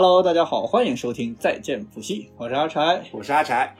[0.00, 3.74] Hello，大家好，欢迎收听再见普西，我是阿柴我是阿柴，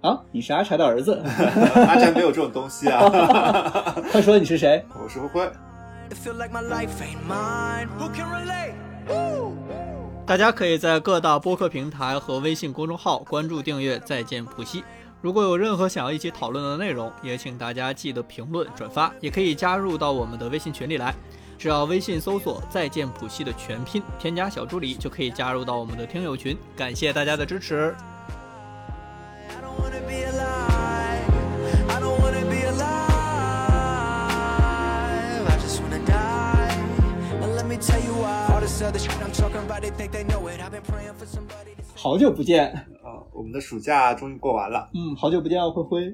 [0.00, 1.22] 啊，你是阿柴的儿子，
[1.86, 3.06] 阿柴没有这种东西啊。
[4.10, 4.82] 快说你是谁？
[4.98, 5.42] 我是灰灰
[6.08, 7.88] ，It feel like my life ain't mine.
[7.98, 8.72] Who can relate?
[10.24, 14.82] 大家可以在各大播客平台和微信公众号关注订阅“再见普西”。
[15.20, 21.14] 如果有任何想要一起讨论的内容，也请大家记得评论转发，也可以加入到我们的微信群里来。
[21.58, 26.56] 只要微信搜索“再见普西”的全拼，添加小助理就可以加入到我们的听友群。
[26.76, 27.92] 感谢大家的支持。
[29.48, 31.26] I don't wanna be alive.
[31.88, 32.78] I don't wanna be alive.
[35.48, 36.76] I just wanna die.
[37.56, 38.54] Let me tell you why.
[38.54, 40.60] All this other shit I'm talking about, they think they know it.
[40.60, 46.12] I've been praying for somebody to 好久不见，啊，我们的暑假终于过完了，嗯，好久不见啊，灰灰，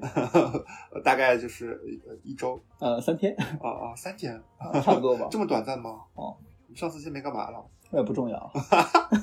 [1.05, 2.59] 大概就是呃一周。
[2.79, 5.27] 呃，三天，啊啊三天，啊 差不多吧。
[5.29, 5.91] 这，么短暂吗？
[6.15, 6.35] 哦，
[6.73, 7.63] 上次见面干嘛了？
[7.91, 8.51] 那也不重要。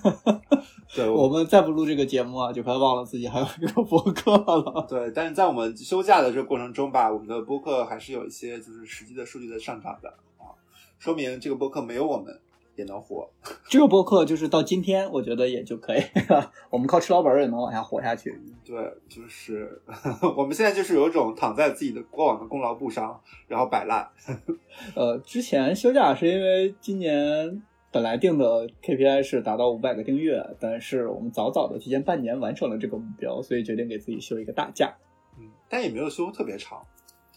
[0.95, 4.87] 对，我们再不录这个节目啊，就快忘了自己还有一个博客了。
[4.89, 10.09] 对，但是在我们休假的这个过程中吧，我们的播客还是有一些就是实际的数据的上涨的。
[10.39, 10.55] 啊，
[11.01, 12.41] 说明这个播客没有我们
[12.77, 13.29] 也能火。
[13.69, 16.01] 这个播客就是到今天，我觉得也就可以，
[16.71, 18.39] 我们靠吃老本儿也能往下活下去。
[18.65, 18.77] 对，
[19.09, 19.83] 就是
[20.37, 24.09] 我们现在就是有一种躺在自己的过往的功劳簿上，然后摆烂。
[24.95, 34.95] 呃，之前休假是因为今年本来定的 KPI 是达到五百个订阅，但是我们早早的提前半年完成了这个目标，所以决定给自己休一个大假。
[35.39, 36.83] 嗯，但也没有休特别长。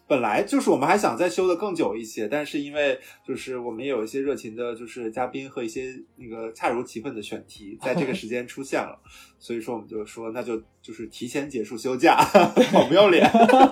[0.08, 9.00] 本来就是我们还想再休的更久一些，但是因为就是我们也有一些热情的，就是嘉宾和一些那个恰如其分的选题，在这个时间出现了，
[9.40, 12.18] 所以说我们就说那就就是提前结束休假，
[12.72, 13.28] 好不要脸。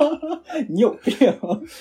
[0.70, 1.16] 你有病？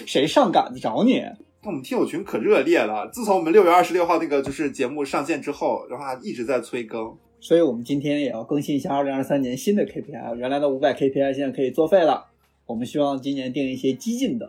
[0.07, 1.21] 谁上杆子找你？
[1.65, 7.17] 那我们听友群可热烈了，自从我们六月二十六号那个就是节目上线之后，然后一直在催更。
[7.41, 12.32] 所以我们今天也要更新一下二零二三年新的 KPI，原来的五百 KPI 现在可以作废了。
[12.67, 14.47] 我们希望今年定一些激进的。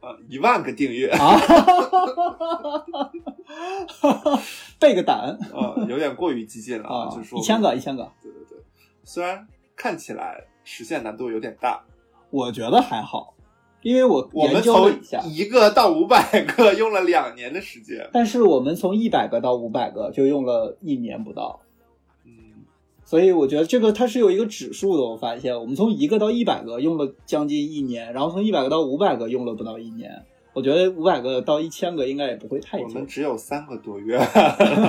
[0.00, 1.08] 啊，一万个订阅。
[1.10, 1.36] 啊，
[4.78, 5.36] 背个胆。
[5.52, 8.58] 啊、有点过于激进了啊就是，说一千个，一千个，对对对，
[9.02, 11.82] 虽然看起来实现难度有点大，
[12.30, 13.34] 我觉得还好，
[13.82, 18.08] 因为我研我们从一下，一个到五百个用了两年的时间。
[18.12, 21.66] 但是我们从一百个到五百个就用了一年不到，嗯，
[23.08, 25.02] 所以我觉得这个它是有一个指数的。
[25.02, 30.26] 我发现我们从一个到一百个用了将近一年，然后从一百个到五百个用了不到一年。
[30.52, 34.20] 我觉得五百个到一千个应该也不会太久我们，只有三个多月，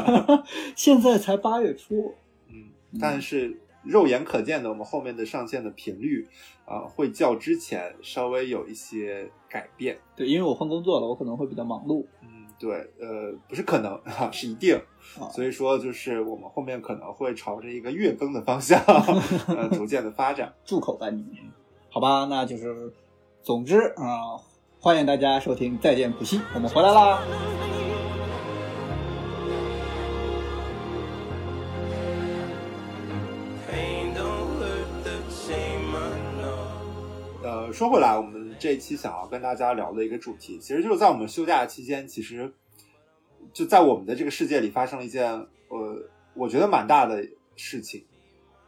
[0.76, 2.14] 现在才八月初，
[2.50, 2.66] 嗯，
[3.00, 6.28] 但是肉眼可见的，我们后面的上线的频率
[6.66, 9.98] 啊、会较之前稍微有一些改变。
[10.18, 14.76] 对，因为我换工作了，我可能会比较忙碌嗯，对，呃，不是可能哈，是一定。
[15.20, 15.30] 啊。
[15.32, 18.80] 所以说，就是我们后面可能会朝着一个月更的方向，
[19.48, 20.54] 呃，逐渐的发展。
[20.66, 21.26] 住口吧你！
[21.90, 22.94] 好吧，那就是，
[23.42, 24.38] 总之啊、
[24.80, 27.79] 欢迎大家收听《再见普西》，我们回来啦。
[37.72, 42.52] 说回来，我们这一期想要跟大家聊的一个主题，其实就是在我们休假期间，其实
[43.54, 47.26] 就在我们的这个世界里发生了一件呃，我觉得蛮大的
[47.56, 48.04] 事情，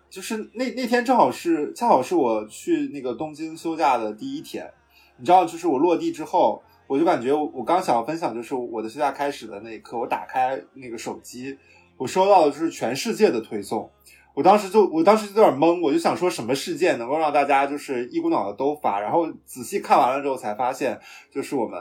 [0.09, 4.72] 就是那那天正好是恰好是我去那个东京休假的第一天，
[5.17, 11.57] 你知道，就是我落地之后，我就感觉我刚想要分享，就是我的休假开始的那一刻，我打开那个手机，
[11.97, 13.90] 我收到的就是全世界的推送。
[14.34, 21.00] 我当时就，我当时就有点懵，我就想说什么事件能够让大家就是一股脑的都发，然后仔细看完了之后才发现，
[21.31, 21.78] 就是我们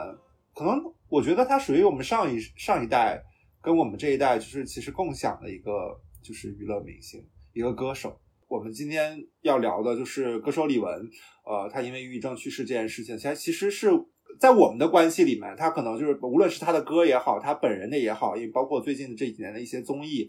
[0.55, 3.23] 可能我觉得它属于我们上一上一代
[3.63, 8.19] 跟我们这一代就是其实共享的一个就是娱乐明星，一个歌手。
[8.49, 11.09] 我们今天要聊的就是歌手李玟，
[11.45, 13.91] 呃，他因为抑郁症去世这件事情，其实其实是
[14.41, 20.29] 在我们的关系里面，他可能就是无论是他的歌也好，他本人的也好，也包括最近这几年的一些综艺，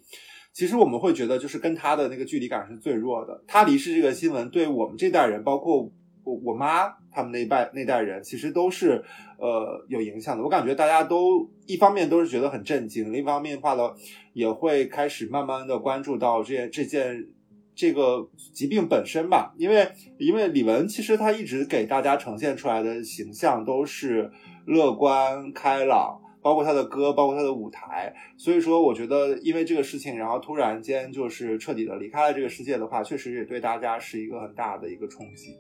[0.53, 3.44] 其实我们会觉得就是跟他的那个距离感是最弱的。
[3.48, 5.89] 他离世这个新闻对我们这代人，包括
[6.24, 9.03] 我我妈他们那一代那代人，其实都是
[9.38, 10.44] 呃有影响的。
[10.44, 13.92] 我感觉大家都一方面都是觉得很震惊，另一方面的话呢，
[14.33, 17.27] 也会开始慢慢的关注到这件这件。
[17.74, 24.30] 这个疾病本身吧，因为因为李玟其实她一直给大家呈现出来的形象都是
[24.65, 28.14] 乐观开朗，包括他的歌，包括他的舞台。
[28.38, 35.58] 所以说，我觉得因为这个事情，然后突然间就是彻底的离开了这个世界的话，确实也对大家是一个很大的一个冲击。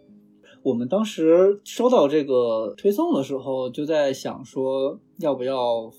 [0.63, 5.91] 我们当时收到这个推送的时候，就在想说，要不要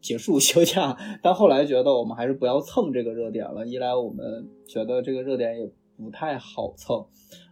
[0.00, 3.66] 结束 休假，但后来觉得我们还是不要蹭这个热点了。
[3.66, 6.96] 一来我们觉得这个热点也不太好蹭，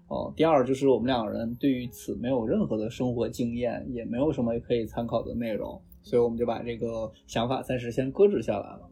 [0.08, 8.88] 哦、第二就是我们两个人对于此没有任何的生活经验，也没有什么可以参考的内容，所以我们就把这个想法暂时先搁置下来了。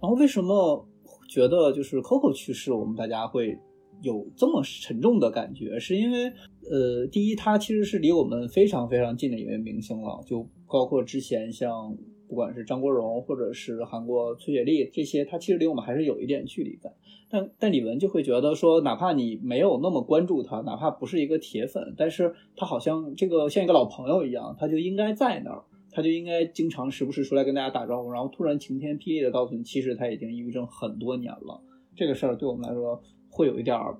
[0.00, 0.88] 然后为什么
[1.28, 3.58] 觉得就是 Coco 去世，我们大家会
[4.00, 5.78] 有这么沉重的感觉？
[5.78, 6.32] 是因为
[6.70, 11.94] 呃，第一，他其实是离我们非常非常近的一位明星了，就包括之前像
[12.26, 16.90] 不管是张国荣或者是韩国崔雪莉这些，他其实离我们还是有一点距离感。
[17.30, 25.62] 但但李玟就会觉得说，哪怕你没有那么关注他，哪怕不是一个铁粉，但是他好像这个像一个老朋友一样，他就应该在那儿。
[25.90, 31.62] 他就应该经常时不时出来跟大家打招呼，然后突然晴天霹雳的告诉你，其实他已经抑郁症很多年了。
[31.96, 33.98] 这个事儿对我们来说会有一点儿，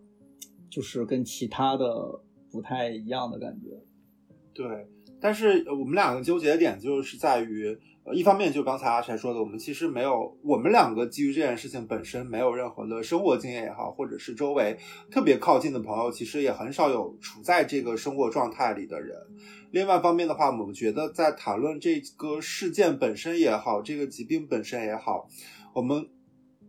[0.71, 2.21] 就是跟其他的
[2.51, 3.69] 不太一样的感觉。
[4.55, 4.87] 对，
[5.21, 7.77] 但是呃我们两个纠结的点就是在于，
[8.13, 14.79] 一方面就刚才阿柴说的，我们其实没有，我们两个基于这件事情本身没有任何的生活经验也好，或者是周围
[15.11, 19.17] 特别靠近的朋友，其实也很少有处在这个生活状态里的人。
[19.71, 25.29] 另外一方面的话，我们觉得在谈论这个事件本身也好，这个疾病本身也好，
[25.75, 26.09] 我们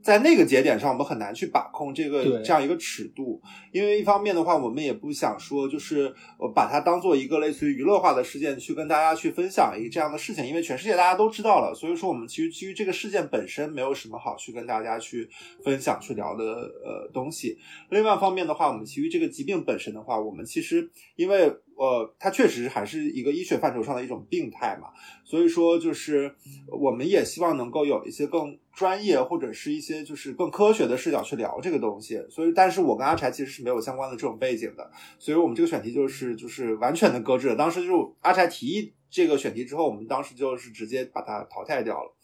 [0.02, 3.42] 在那个节点上，我们很难去把控这个这样一个尺度，
[3.72, 15.30] 因为一方面的话，我们也不想说就是呃把它当做一个类似于娱乐化的事件去跟大家去分享一个这样的事情，因为全世界大家都知道了，所以说我们其实基于这个事件本身没有什么好去跟大家去
[15.64, 17.58] 分享去聊的呃东西。
[17.90, 24.90] 另外一方面的话，我们基于这个疾病本身的话，我们其实因为呃它确实还是一个医学范畴上的一种病态嘛，
[25.26, 26.34] 所以说就是
[26.68, 32.18] 我们也希望能够有一些更专业或者是一些就是更科学的视角去聊这个东西。
[32.30, 37.56] 所以，但是我跟阿柴其实是没有相关的这种背景的，所以我们这个选题就是就是完全的搁置了。
[37.58, 42.16] 当时就阿柴提议这个选题之后，我们当时就是直接把它淘汰掉了。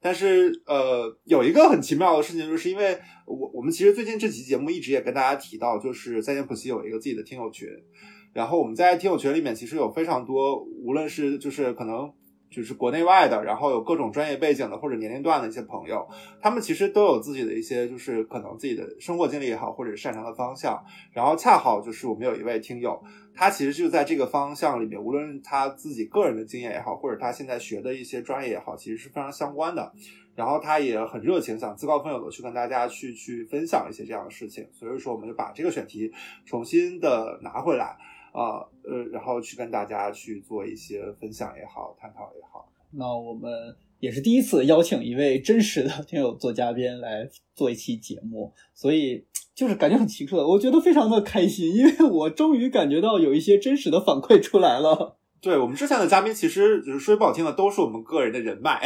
[0.00, 7.66] 但是呃，有一个很奇妙的事情，就是因为我我们其实最近这期节目一直也跟大家提到，就是在线普西有一个自己的听友群，
[8.32, 12.12] 然后我们在听友群里面其实有非常多，无论是就是可能
[12.56, 16.08] 就是国内外的，然后有各种专业背景的或者年龄段的一些朋友，
[16.40, 20.82] 他们其实都有自己的一些就是可能自己的生活经历也好，或者擅长的方向。
[21.12, 22.98] 然后恰好就是我们有一位听友，
[23.34, 29.92] 他其实就在这个方向里面，无论他自己个人的经验也好，或者他现在学的一些专业也好，其实是非常相关的。
[30.34, 34.66] 然后他也很热情，想自告奋勇的去跟大家去去分享一些这样的事情。
[34.72, 36.10] 所以说，我们就把这个选题
[36.46, 37.98] 重新的拿回来。
[38.36, 42.70] 啊，呃，然后去跟大家去做一些分享也好，探讨也好。
[42.90, 49.24] 那我们也是第一次邀请一位真实的听友做嘉宾来做一期节目，所以
[49.54, 55.16] 就是感觉很奇特，我觉得非常的开心，因为我终于感觉到有一些真实的反馈出来了。
[55.40, 58.78] 对我们之前的嘉宾，其实就是说句不好听的，都是我们个人的人脉，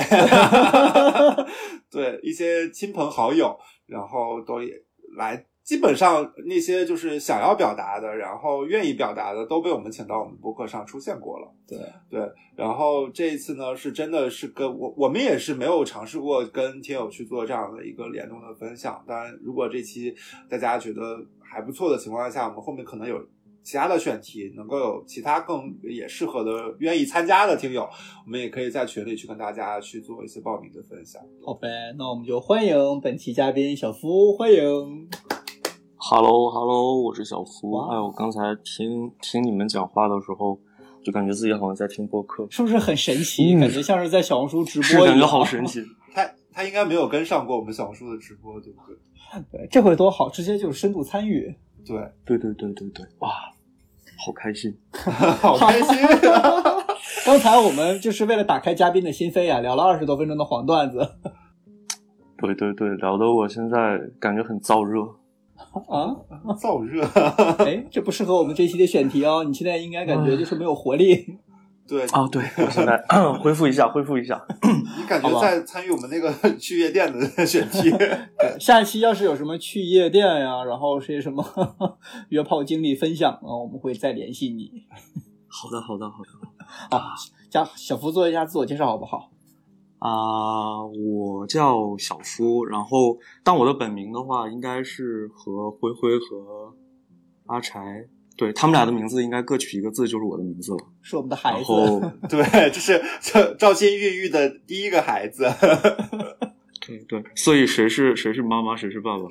[1.90, 4.72] 对一些亲朋好友，然后都也
[5.16, 5.44] 来。
[5.70, 11.48] 基本上那些就是想要表达的，然后愿意表达的，都被我们请到我们播客上出现过了。
[11.64, 11.78] 对
[12.10, 19.00] 对，然后这一次呢，是真的是跟我我们也是没有尝试过跟听友去做这样的一个联动的分享。
[19.06, 20.12] 当然，如果这期
[20.48, 23.24] 大家觉得还不错的情况下，我们后面可能有
[23.62, 27.88] 其他的选题，能够有其他更也适合的、愿意参加的听友，
[28.26, 31.22] 我们也可以在群里去跟大家去做一些报名的分享。
[31.46, 35.08] 好呗，那我们就欢迎本期嘉宾小夫，欢迎。
[36.02, 37.72] Hello，Hello，我是小福。
[37.72, 40.58] 哇哎，我刚才听听你们讲话的时候，
[41.04, 43.54] 就感觉自己好像在听播客，是不是很神奇？
[43.54, 45.64] 嗯感觉像是在小红书直播一样，感觉好神。
[45.68, 45.84] 奇。
[46.14, 48.96] 他他应该没有跟上过我们小红书的直播，对不对？
[49.60, 51.54] 对，这回多好，直接就是深度参与。
[51.86, 53.28] 对，对对对对对，哇，
[54.24, 54.74] 好开心。
[54.96, 55.96] 好开心。
[57.26, 61.06] 刚才我们就是为了打开嘉宾的心扉啊，聊了二十多分钟的黄段子
[62.38, 65.06] 对对对，聊得我现在感觉很燥热。
[65.88, 66.16] 啊。
[66.60, 67.04] 燥热。
[67.64, 69.44] 哎，这不适合我们这期的选题哦。
[69.44, 71.38] 你现在应该感觉就是没有活力。
[71.88, 72.96] 对，啊，对，我现在
[73.42, 74.40] 恢复一下，恢复一下。
[74.96, 77.92] 你感觉吧在参与我们那个去夜店的选题？
[78.60, 81.44] 下一期要是有什么去夜店呀，然后是什么
[82.28, 84.70] 约炮经历分享啊，我们会再联系你。
[85.48, 86.96] 好的，好的，好的。
[86.96, 87.10] 啊，
[87.50, 89.28] 加小福做一下自我介绍好不好？
[90.00, 96.74] 啊、我叫小夫，然后但我的本名的话，应该是和灰灰和
[97.46, 100.78] 阿柴，对他们俩的名字应该各取一个字，就是我的名字了。
[101.02, 101.70] 是我们的孩子。
[102.30, 105.44] 对，这是赵赵鑫孕育的第一个孩子，
[106.80, 109.24] 对对，所以谁是谁是妈妈，谁是爸爸？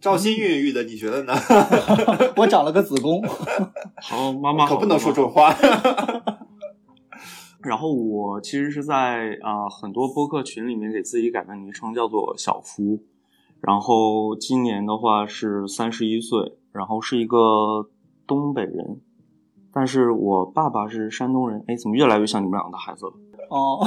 [0.00, 1.34] 赵鑫孕育的，你觉得呢？
[2.36, 3.22] 我长了个子宫。
[4.02, 5.54] 好，妈妈好可不能说这种话。
[7.66, 13.00] 然后我其实是在啊、很多播客群里面给自己改的昵称叫做小夫，
[13.60, 17.88] 然后今年的话是三十一岁，然后是一个
[18.26, 19.00] 东北人，
[19.72, 23.12] 但是我爸爸是山东人，哎，怎么越来越像你们两个的孩子了？
[23.48, 23.78] 哦，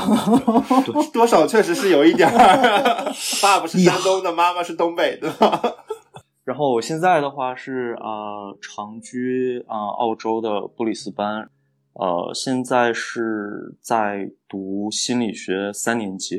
[1.13, 2.33] 多少确实是有一点儿。
[3.43, 5.29] 爸爸是山东的，妈妈是东北的。
[6.45, 11.49] 然后我现在的话是呃长居啊、澳洲的布里斯班，
[11.99, 16.37] 呃现在是在读心理学三年级，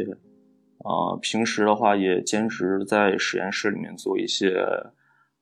[0.79, 4.55] 呃平时的话也兼职在实验室里面做一些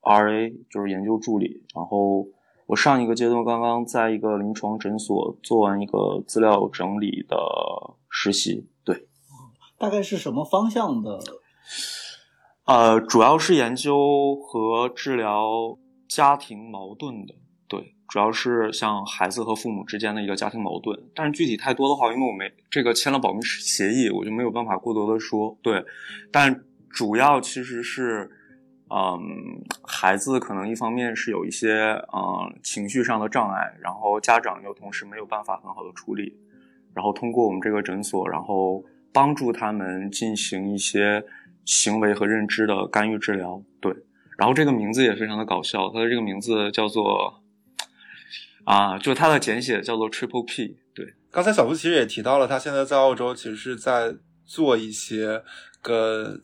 [0.02, 1.62] RA，就是研究助理。
[1.72, 2.26] 然后
[2.66, 7.36] 我上一个阶段刚刚在一个临床诊所做完一个资料整理的
[8.10, 9.06] 实习，对。
[9.78, 11.20] 大概是什么方向的？
[12.64, 17.47] 呃，主要是研究和治疗家庭矛盾的，对，
[18.08, 20.98] 主要是像孩子和父母之间的一个家庭矛盾。
[21.14, 25.56] 但是具体太多的话，因为我没这个签了保密协议，我就没有办法过多的说。
[25.62, 25.84] 对，
[26.32, 28.30] 但主要其实是，
[28.88, 29.20] 嗯，
[29.82, 36.34] 孩子可能一方面是有一些嗯情绪上的障碍，然后家长又同时没有办法很好的处理，
[36.94, 41.22] 然后通过我们这个诊所，然后帮助他们进行一些
[41.66, 43.62] 行为和认知的干预治疗。
[43.80, 43.94] 对，
[44.38, 47.37] 然后这个名字也非常的搞笑，它的这个名字叫做
[48.68, 50.76] 啊，就它的简写叫做 Triple P。
[50.94, 55.42] 对，刚才小布其实也提到了，他现在在澳洲其实是在做一些
[55.80, 56.38] 跟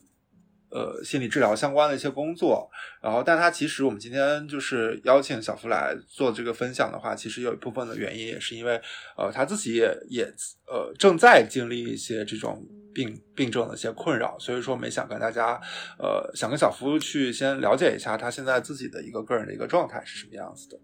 [0.71, 2.67] 呃心理治疗相关的一些工作。
[2.99, 8.81] 然后，但他其实我们今天就是邀请小夫来做这个分享的话，其实有一部分的原因也是因为
[9.15, 10.23] 呃他自己也也
[10.65, 15.61] 呃正在经历一些这种病病症的一些困扰，所以说我们也想跟大家
[15.99, 20.79] 呃想跟小夫去先了解一下他现在自己的一个个人的一个状态是什么样子的。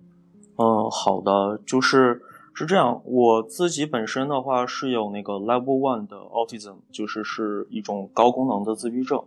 [0.57, 2.21] 嗯，好的，就是
[2.53, 9.23] 是这样，我自己本身的话是有那个 Level One 的 Autism，就是是一种高功能的自闭症。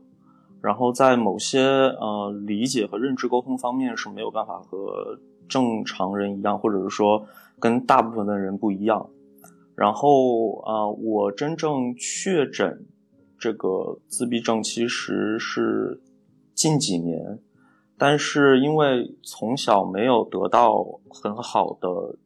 [0.60, 7.26] 然后在某些呃理解和认知沟通方面是没有办法和正常人一样，或者是说
[7.58, 9.10] 跟大部分的人不一样。
[9.74, 12.86] 然后啊、我真正确诊
[13.38, 16.00] 这个自闭症其实是
[16.54, 17.38] 近几年，
[17.96, 22.16] 但是因为从小没有得到很好的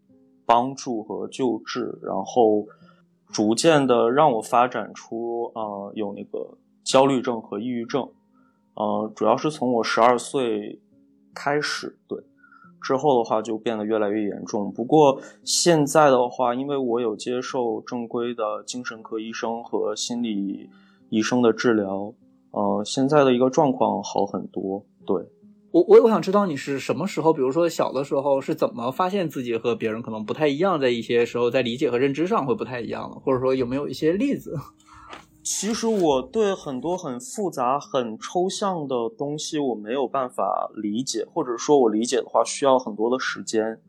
[0.46, 2.66] 帮助和救治，然后
[3.26, 8.08] 逐渐的让我发展出呃有那个焦虑症和抑郁症。
[8.74, 10.80] 呃，主要是从我十二岁
[11.34, 12.18] 开始，对，
[12.80, 14.72] 之后的话就变得越来越严重。
[14.72, 20.70] 不过现在的话，因为我有接受正规的精神科医生和心理
[21.10, 22.14] 医生的治疗，
[22.52, 24.84] 呃，现在的一个状况好很多。
[25.04, 25.26] 对，
[25.70, 34.56] 我我我想知道你是什么时候，比如说小的时候是怎么发现自己和别人可能不太一样，在一些时候在理解和认知上会不太一样的，或者说有没有一些例子？
[35.42, 43.80] 其实我对很多很复杂、很抽象的东西我没有办法理解，或者说我理解的话需要很多的时间。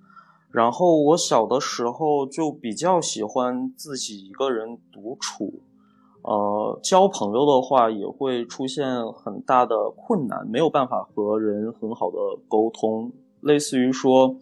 [0.51, 5.62] 然后我小的时候就比较喜欢自己一个人独处，
[6.21, 13.11] 呃，交朋友的话也会出现很大的困难，没有办法和人很好的沟通。
[13.41, 14.35] 类似于说，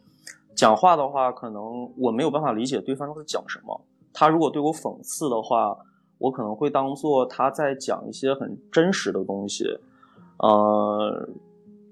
[0.56, 3.80] 讲话的话，可能我没有办法理解对方在讲什么。
[4.12, 5.78] 他如果对我讽刺的话，
[6.18, 9.66] 我可能会当做他在讲一些很真实的东西，
[10.40, 11.30] 呃，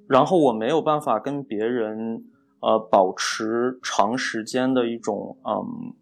[0.07, 2.25] 然后我没有办法跟别人
[2.59, 5.93] 呃保持长时间的一种嗯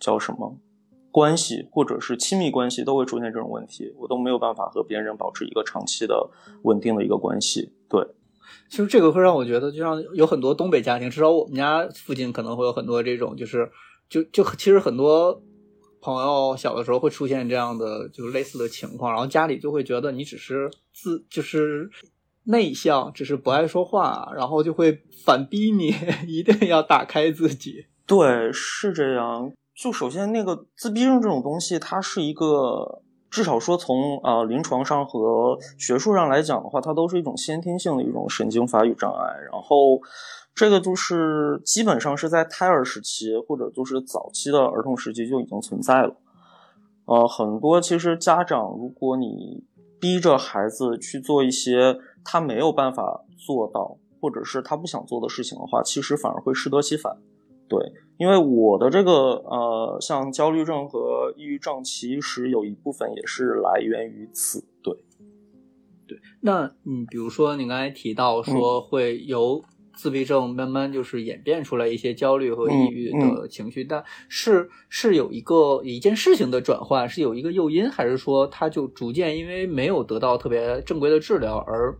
[0.00, 0.56] 叫什么
[1.16, 6.28] 关系，或者是亲密关系，都会出现这种问题，我都没有办法和别人保持一个长期的
[6.64, 7.72] 稳定的一个关系。
[7.88, 8.06] 对，
[8.68, 13.70] 其实这个会让我觉得，就像有很多东北家庭，至少我们家附近可能会有很多这种，就是
[14.10, 15.40] 就就其实很多
[16.02, 21.88] 朋友小的时候会出现这样的就是类似的情况，然后家里就会觉得你只是自就是
[22.44, 25.94] 内向，只是不爱说话，然后就会反逼你
[26.28, 27.86] 一定要打开自己。
[28.06, 29.50] 对，是这样。
[29.76, 39.38] 就首先那个自闭症这种东西，它是一个至少说从呃临床上和学术上来讲的话，它都是一种先天性的一种神经发育障碍。
[39.52, 40.00] 然后
[40.54, 46.16] 这个就是基本上是在胎儿时期或者就是早期的儿童时期就已经存在了。
[47.04, 49.62] 呃，很多其实家长，如果你
[50.00, 57.14] 逼着孩子去做一些他没有办法做到，或者是他不想做的事情的话，其实反而会适得其反。
[57.68, 57.78] 对，
[58.18, 64.64] 因为我的这个呃，像焦虑症和抑郁症，其实有一部分也是来源于此。
[64.82, 64.94] 对，
[66.06, 69.62] 对那嗯，比如说你刚才提到说会由
[69.94, 81.98] 自闭症慢慢就是演变出来一些焦虑和抑郁嗯的情绪，但是是有一个一件事情的转换，是有一个诱因，还是说它就逐渐因为没有得到特别正规的治疗而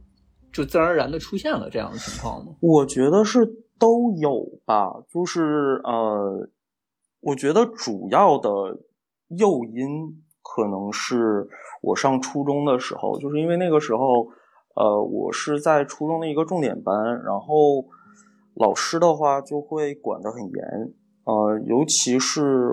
[0.53, 2.53] 就自然而然的出现了这样的情况呢？
[2.61, 3.47] 我觉得是
[3.79, 6.49] 都有吧，就是呃，
[7.21, 8.81] 我觉得主要的
[9.29, 11.49] 诱因可能是
[11.83, 14.29] 我上初中的时候，就是因为那个时候，
[14.75, 17.85] 呃，我是在初中的一个重点班，然后
[18.55, 20.93] 老师的话就会管得很严，
[21.25, 22.71] 呃，尤其是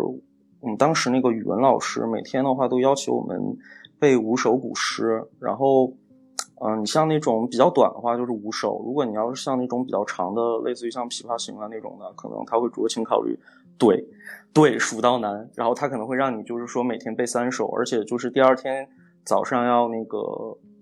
[0.62, 3.57] 我们当时那个语文老师，每天的话都要求我们
[4.00, 5.93] 背五首古诗，然后。
[6.65, 13.37] 嗯，你像那种比较短的话就是五首，如果你要是像那种比较长的，类似于像《琵琶行》啊那种的，可能他会酌情考虑。
[13.77, 14.07] 对，
[14.53, 18.87] 对，蜀道难，然后他可能会让你就是说每天背三首，而且就是第二天
[19.25, 20.17] 早上要那个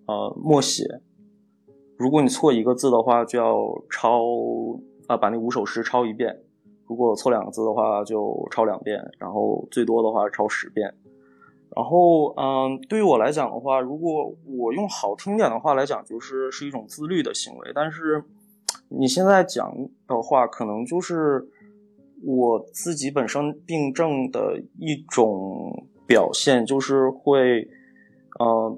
[0.05, 1.01] 呃默写，
[1.97, 3.55] 如果你错一个字的话，就要
[3.89, 4.21] 抄
[5.07, 6.43] 啊、把那五首诗抄一遍，
[6.85, 10.93] 如果错两个字的话就抄两遍，然后最多的话抄十遍。
[11.73, 17.71] 然后，嗯，对于我来讲的话，如果我用好听点的话来讲，就是是一种自律的行为。
[17.73, 18.23] 但是
[18.89, 19.73] 你现在讲
[20.05, 21.47] 的话，可能就是
[22.23, 27.69] 我自己本身病症的一种表现，就是会，
[28.37, 28.77] 呃，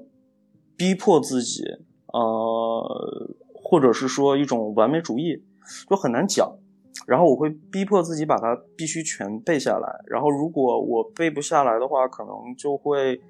[0.76, 1.64] 逼迫自己，
[2.12, 5.42] 呃，或者是说一种完美主义，
[5.90, 6.56] 就很难讲。
[7.06, 13.20] 然后我会逼迫自己把它必须全背下来，然后如果我背不下来的话，可能就会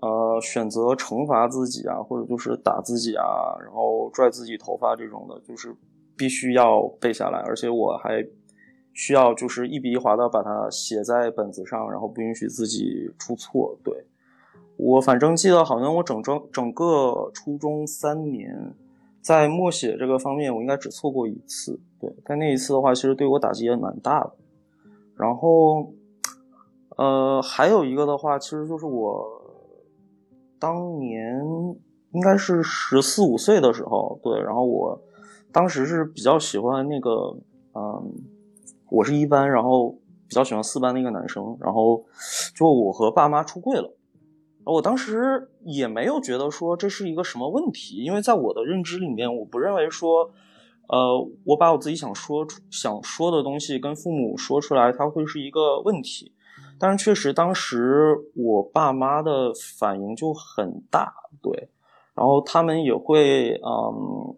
[0.00, 3.24] 呃选择惩罚自己啊，或者就是打自己啊，
[3.60, 5.74] 然后拽自己头发这种的，就是
[6.16, 8.24] 必须要背下来，而且我还
[8.94, 13.76] 需要就是一笔一划的把它写在本子上，然后不允许自己出错。
[13.84, 13.92] 对
[14.78, 18.74] 我反正记得好像我整整整个初中三年。
[19.26, 24.32] 在默写这个方面，我应该只错过一次，对，但那一次的话，其实对我打击也蛮大的。
[25.16, 25.92] 然后，
[26.96, 29.26] 呃，还有一个的话，其实就是我
[30.60, 31.44] 当年
[32.12, 35.02] 应该是十四五岁的时候，对，然后我
[35.50, 37.36] 当时是比较喜欢那个，
[37.74, 38.14] 嗯，
[38.88, 39.90] 我是一班，然后
[40.28, 42.04] 比较喜欢四班的一个男生，然后
[42.54, 43.92] 就我和爸妈出柜了。
[44.72, 50.28] 我当时也没有觉得说这是一个什么问题，因为在我的认知里面，我不认为说，
[50.88, 56.32] 呃，我把我自己想说出想说的东西跟父母说出来，它会是一个问题。
[56.80, 61.68] 但是确实，当时我爸妈的反应就很大，对，
[62.16, 64.34] 然后他们也会嗯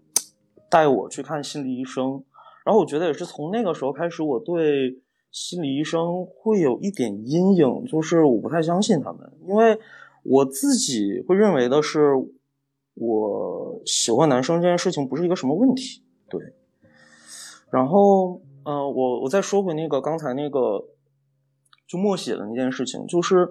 [0.69, 2.23] 带我去看心理医生，
[2.67, 9.79] 然后我觉得也是从那个时候开始，我对心理医生会有一点阴影，就是我不太相信他们，因为。
[10.23, 12.15] 我自己会认为的是，
[12.95, 16.41] 我喜欢男生这件事情不是一个什么问题，对。
[17.71, 20.89] 然后，嗯、我我再说回那个刚才那个
[21.87, 23.49] 就默写的那件事情，就是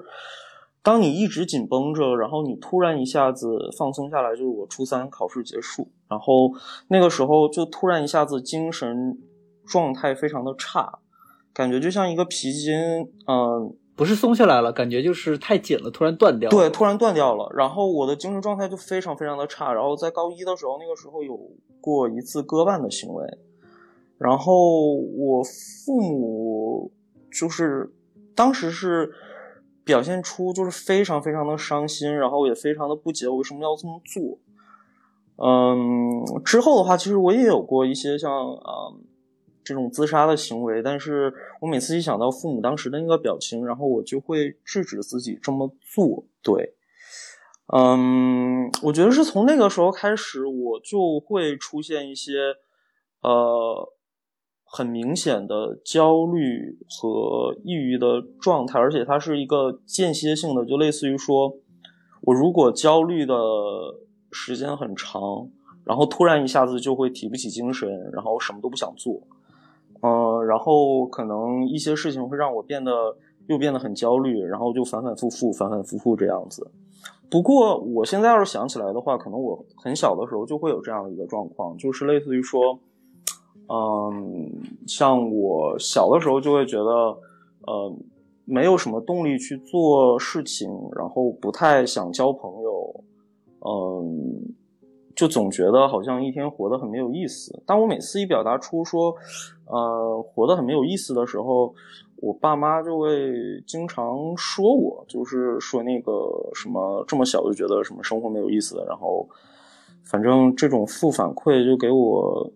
[0.82, 6.52] 当你一直紧绷着，然后你突然一下子放松下来，就是我初三考试结束，然后
[6.90, 9.20] 那个时候就突然一下子精神
[9.66, 11.00] 状态非常的差，
[11.54, 12.74] 感觉就像一个皮筋，
[13.28, 16.52] 嗯、不是松下来了，感觉就是太紧了，突然断掉。
[16.52, 17.52] 对，突然断掉了。
[17.56, 19.74] 然后我的精神状态就非常非常的差。
[19.74, 21.36] 然后在高一的时候，那个时候有
[21.82, 23.26] 过一次割腕的行为。
[24.20, 26.92] 然后我父母
[27.32, 27.92] 就是
[28.36, 29.12] 当时是
[29.84, 34.38] 表现出就是非常非常的伤心，然后也非常的不解我为什么要这么做。
[35.44, 38.94] 嗯，之后的话，其实我也有过一些像啊。
[38.94, 39.02] 嗯
[39.68, 46.26] 这种自杀的行为，但是我每次一想到父母当时的那个表情，然后我就会制止自己这么做。
[46.42, 46.76] 对，
[47.74, 52.56] 嗯，我觉得是从那个时候开始，我就会出现一些
[53.22, 53.94] 呃
[54.64, 61.58] 很明显的焦虑和抑郁的状态，而且它是一个间歇性的，就类似于说，
[62.22, 63.36] 我如果焦虑的
[64.32, 65.50] 时间很长，
[65.86, 69.22] 然后突然一下子就会提不起精神，然后什么都不想做。
[70.02, 72.92] 呃，然后可能一些事情会让我变得
[73.48, 76.70] 又变得很焦虑，然后就反反复复、反反复复这样子。
[77.30, 82.80] 不过我现在要是想起来的话，可能我很小的时候就会有这样的一个状况，就是类似于说，
[83.68, 84.50] 嗯，
[84.88, 86.92] 像我小的时候就会觉得，
[87.66, 87.94] 呃，
[88.46, 93.04] 没有什么动力去做事情，然后不太想交朋友，
[93.62, 94.54] 嗯。
[95.18, 97.64] 就总觉得好像一天活得很没有意思。
[97.66, 99.16] 当我每次一表达出说，
[99.70, 101.74] 呃，活得很没有意思的时候，
[102.18, 106.12] 我爸妈就会经常说我，就是说那个
[106.54, 109.28] 什么这么小就觉得什么生活没有意思，然后
[110.04, 112.52] 反正这种负反馈就给我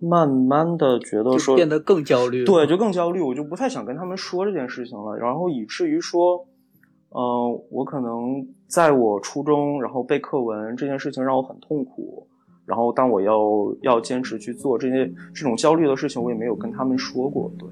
[0.00, 2.44] 慢慢的觉得说变得更焦虑。
[2.44, 6.46] 对，就更焦虑，我就不太想跟他们说这件事情了，然后以至于说，
[7.10, 12.26] 呃，我可能在我初中，然后背课文这件事情让我很痛苦，
[12.66, 13.40] 然后当我要
[13.80, 17.68] 要坚持去做这些这种焦虑的事情，我也没有跟他们说过，对。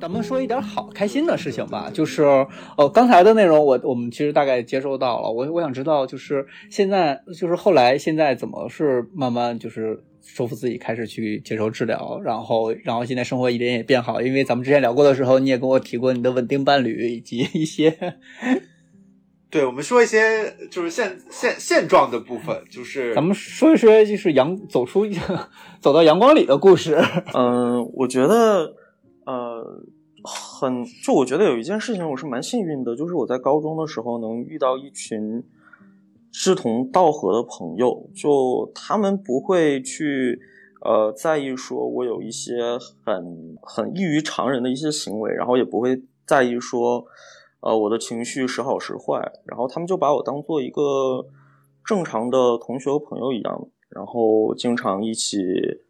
[0.00, 2.24] 咱们说一点好开心的事情吧，就是
[2.76, 18.14] 呃刚才的内容我我们其实大概接收到了，我我想知道就是现在就是后来现在怎么是慢慢就是说服自己开始去接受治疗，然后然后现在生活一点也变好，因为咱们之前聊过的时候你也跟我提过你的稳定伴侣以及一些
[19.50, 25.04] 对，我们说一些就是现现现状的部分，就是咱们说一说就是阳走出
[25.78, 26.96] 走到阳光里的故事。
[27.34, 28.74] 嗯，我觉得，
[29.26, 29.82] 呃，
[30.24, 35.42] 很就我觉得有一件事情我是蛮幸运的，就是我在高中的时候能遇到一群
[36.32, 40.40] 志同道合的朋友，就他们不会去
[40.80, 47.04] 呃在意说我有一些很很异于常人的一些行为，然后也不会在意说
[47.60, 51.26] 呃我的情绪时好时坏，然后他们就把我当做一个
[51.84, 55.38] 正常的同学和朋友一样，然后经常一起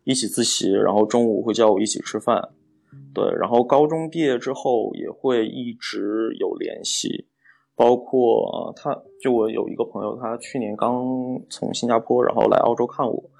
[0.04, 2.50] 一起自习，然后中午会叫我一起吃饭，
[3.14, 7.26] 对，然后高中毕业之后也会一直有联系，
[7.74, 11.04] 包括呃他就我有一个朋友，他去年刚
[11.50, 13.30] 从新加坡然后来澳洲看我，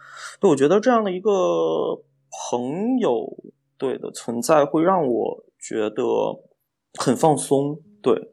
[0.40, 1.30] 对我觉得这样的一个
[2.50, 3.36] 朋友
[3.78, 6.04] 对的存在会让我觉得
[6.98, 8.30] 很放松，对。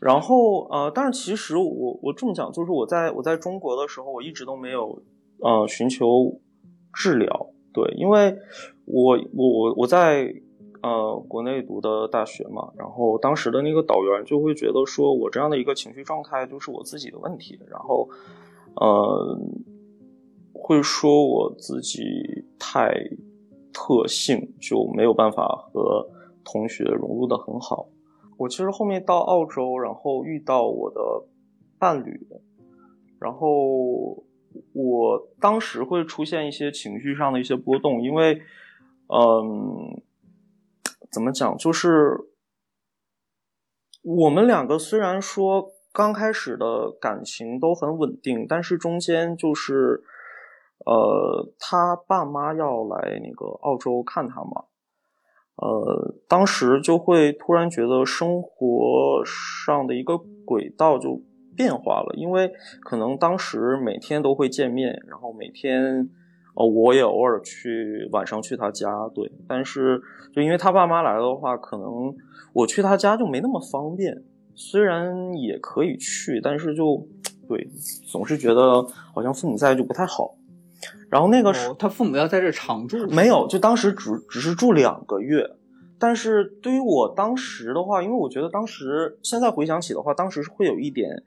[0.00, 5.02] 然后呃，但是其实我我这么讲，就是我在我在中国的时候，我一直都没有
[5.40, 6.40] 呃寻求
[6.94, 8.36] 治疗，对，因为
[8.84, 10.32] 我我我我在
[10.82, 18.08] 呃国内读的大学嘛，然后当时的那个导员就会觉得说我这样的一个情绪状态就是我自己的问题，然后
[18.76, 19.38] 呃
[20.52, 22.00] 会说我自己
[22.58, 22.92] 太
[23.72, 26.08] 特性，就没有办法和
[26.44, 27.88] 同学融入的很好。
[28.36, 31.00] 我其实后面到澳洲，然后遇到我的
[31.78, 32.26] 伴侣，
[33.20, 34.24] 然后
[34.72, 38.40] 我当时会出现一些情绪上的一些波动，因为，
[39.08, 40.00] 嗯，
[41.10, 42.16] 怎么讲，就是
[44.02, 50.02] 我们两个虽然说刚开始的感情都很稳定，但是中间就是，
[50.84, 54.64] 呃，他爸妈要来那个澳洲看他嘛。
[55.56, 60.16] 呃，当时就会突然觉得生活上的一个
[60.46, 61.20] 轨道就
[61.56, 62.52] 变化了，因为
[62.84, 66.08] 可能当时每天都会见面，然后每天，
[66.58, 70.02] 呃，我也偶尔去晚上去他家，对，但是
[70.34, 72.12] 就因为他爸妈来的话，可能
[72.52, 74.24] 我去他家就没那么方便，
[74.56, 77.06] 虽然也可以去，但是就
[77.48, 77.70] 对，
[78.10, 80.34] 总是觉得好像父母在就不太好。
[81.08, 85.48] 然后那个时哦他父母要在这常住，没有，就当时只只是住两个月。
[86.00, 91.22] 但是对于我当时的话，因为我觉得当时现在回想起的话，当时是会有一点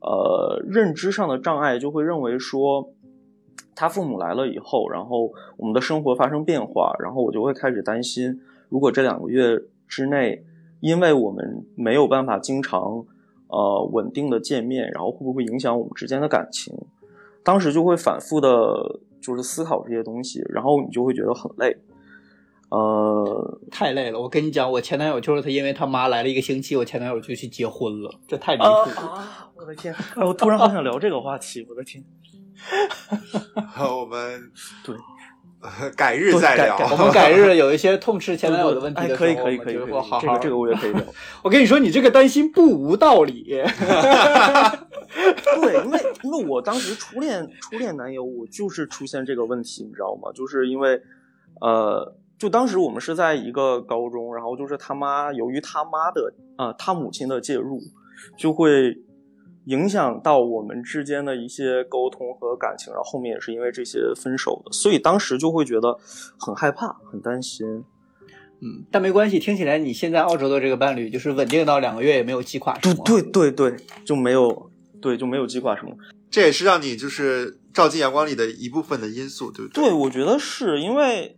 [0.00, 2.92] 呃认知上的障碍，就会认为说
[3.76, 10.44] 他父母来了以后，然后我们的生活发生变化，然后我就会开始担心，如果这两个月之内，
[10.80, 13.04] 因为我们没有办法经常
[13.48, 16.74] 呃稳定的见面，然后会不会影响我们之间的感情？
[17.44, 21.76] 当时就会反复的，就是思考这些东西，然后你就会觉得很累。
[22.68, 24.20] 呃，太累了。
[24.20, 28.96] 我跟你讲，我前男友就是他，因为他妈来了一个星期，我前男友就去结婚了，这太离啊谱了。
[29.06, 29.50] 啊！
[29.54, 32.02] 我的天，哎，我突然好想聊这个话题，我的天。
[33.98, 34.50] 我们
[34.84, 34.94] 对
[35.60, 36.76] 呃 改日再聊。
[36.92, 41.02] 我们改日有一些 痛斥前男友的问题哎，的时候，可以可以可以可以就会好好这个这个我也可以聊。
[41.42, 43.44] 我跟你说，你这个担心不无道理。
[45.60, 50.30] 对，因为因为我当时初恋初恋男友，我就是出现这个问题，你知道吗？
[50.34, 51.00] 就是因为
[51.60, 57.80] 呃，就当时我们是在一个高中，然后就是他妈由于他妈的啊、呃他母亲的介入，
[58.36, 58.94] 就会
[59.66, 65.96] 影响到我们之间的一些沟通和感情，然后后面也是因为这些分手的，所以当时就会觉得
[66.38, 67.84] 很害怕，很担心。
[68.60, 73.04] 嗯，但没关系，听起来你现在澳洲的这个伴侣就是稳定到两个月也没有击垮什么。
[73.04, 75.94] 对对对对，就没有对就没有击垮什么。
[76.30, 79.84] 这也是让你就是照进阳光里的一部分的因素，对不对？
[79.84, 81.36] 对，我觉得是因为，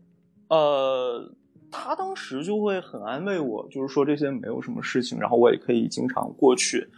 [0.49, 1.33] 呃，
[1.71, 6.89] 他当时就会很安慰我，就是说这些没有什么事情，然后我也可以经常过去，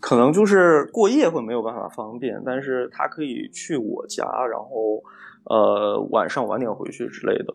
[0.00, 5.02] 可能就是过夜会没有办法方便，但是他可以去我家，然后
[5.44, 7.54] 呃晚上晚点回去之类的。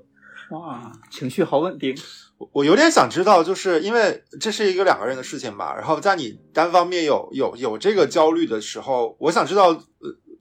[0.51, 1.95] 哇，情绪好稳定。
[2.37, 9.77] 我我有点想知道，就是因为这是一个两个人的事情吧，然后在你单方面有有有这个焦虑的时候，我想知道，呃，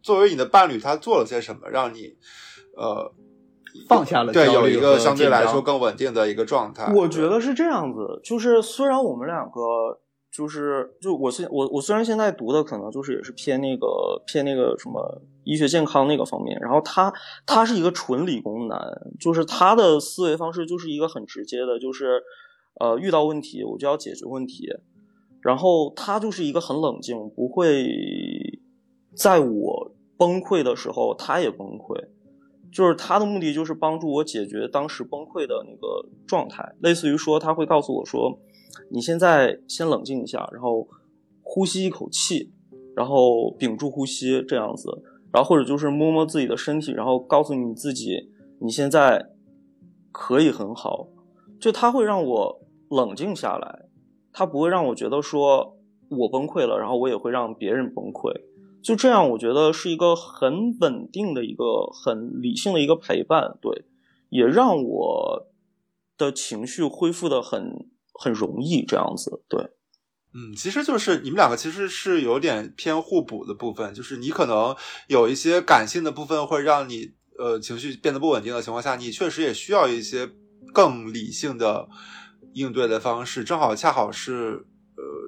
[0.03, 2.17] 作为你的伴侣，他做了些什么，让你
[2.77, 3.13] 呃
[3.89, 6.93] 放下了对有一个相对来说更稳定的一个状态。
[6.93, 17.13] 我觉得是这样子，就是虽然我们两个就是就我现我我虽然现在读的可能就是也是偏那个偏那个什么医学健康那个方面，然后他
[17.45, 18.79] 他是一个纯理工男，
[19.19, 22.23] 就是他的思维方式就是一个很直接的，就是
[22.79, 24.69] 呃遇到问题我就要解决问题，
[25.43, 27.91] 然后他就是一个很冷静，不会
[29.17, 32.09] 在我崩溃的时候他也崩溃。
[32.73, 38.39] 就是他的目的就是帮助我解决当时崩溃的那个状态，类似于说他会告诉我说，
[38.91, 40.89] 你现在先冷静一下，然后
[41.43, 42.53] 呼吸一口气，
[42.95, 45.03] 然后屏住呼吸这样子，
[45.33, 48.31] 然后或者就是摸摸自己的身体，然后告诉你自己
[48.61, 49.31] 你现在
[50.13, 51.09] 可以很好，
[51.61, 53.87] 就他会让我冷静下来，
[54.33, 55.77] 他不会让我觉得说
[56.09, 58.33] 我崩溃了，然后我也会让别人崩溃。
[58.83, 63.85] 就这样，我觉得是一个很稳定的一个很理性的一个陪伴，对，
[64.31, 65.47] 也让我
[66.17, 67.87] 的情绪恢复的很
[68.23, 69.59] 很容易，这样子，对，
[70.35, 74.77] 嗯，其实就是你们两个其实是有点偏互补的部分，就是你可能
[75.09, 80.31] 有一些感性的部分会让你呃情绪变得不稳定的情况下，你确实也需要一些
[80.75, 81.89] 更理性的
[82.53, 84.67] 应对的方式，正好恰好是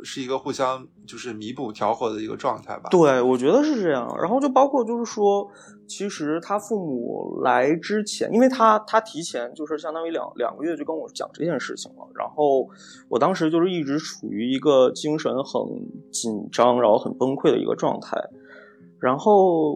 [0.04, 2.88] 是一个互相就是弥补调和的一个状态吧。
[2.90, 4.14] 对，我觉得是这样。
[4.18, 5.48] 然后就包括就是说，
[5.86, 12.08] 其实他父母来之前，因为他他提前就是相当于两两个月就跟我讲这件事情了。
[12.14, 12.68] 然后
[13.08, 15.62] 我当时就是一直处于一个精神很
[16.10, 18.16] 紧张，然后很崩溃的一个状态。
[19.00, 19.74] 然后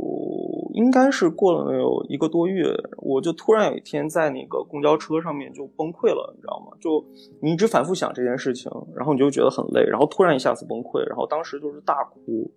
[0.76, 6.76] 应该是过了有一个多月，我就突然有一天在那个公交车上面就崩溃了，你知道吗？
[6.78, 7.02] 就
[7.40, 12.52] 你一直反复想这件事情，然后你就觉得很累，然后突然一下子崩溃，然后当时就是大哭。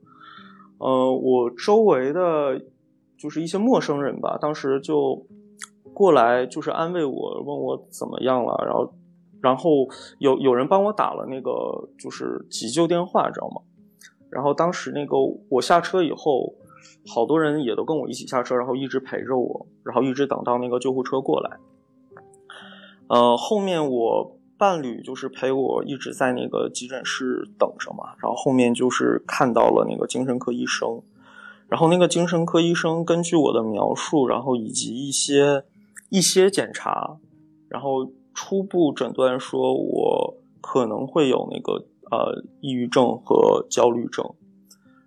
[0.79, 2.62] 呃，我周围的
[3.17, 5.25] 就是一些陌生人吧，当时就
[5.93, 8.93] 过来就是安慰我，问我怎么样了，然后
[9.41, 13.62] 然后有有人帮我打了那个就是急救电话，知道吗？
[14.29, 15.15] 然后当时那个
[15.49, 16.53] 我下车以后，
[17.08, 21.58] 好多人也都跟我一起下车，然后一直陪着我，然后一直等到那个救护车过来。
[23.08, 31.02] 呃，后面我伴侣就是陪我一直在那个急诊室等着嘛，然后后面就是看到了那个精神科医生，
[31.68, 35.63] 然后那个精神科医生根据我的描述，然后以及一些
[36.10, 37.18] 一些检查，
[37.68, 44.36] 然后初步诊断说我可能会有那个呃抑郁症和焦虑症。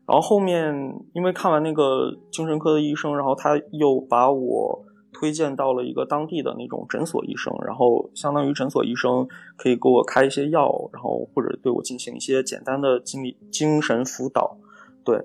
[0.07, 0.75] 然后后面
[1.15, 14.57] 因为看完那个精神科的医生，然后他又把我推荐到了一个当地的那种诊所医生，然后相当于诊所医生可以给我开一些药，然后或者对我进行一些简单的心理精神辅导，
[15.05, 15.25] 对。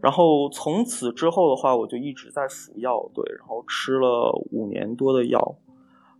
[0.00, 5.56] 然后从此之后的话，我就一直在服药，对，然后吃了五年多的药。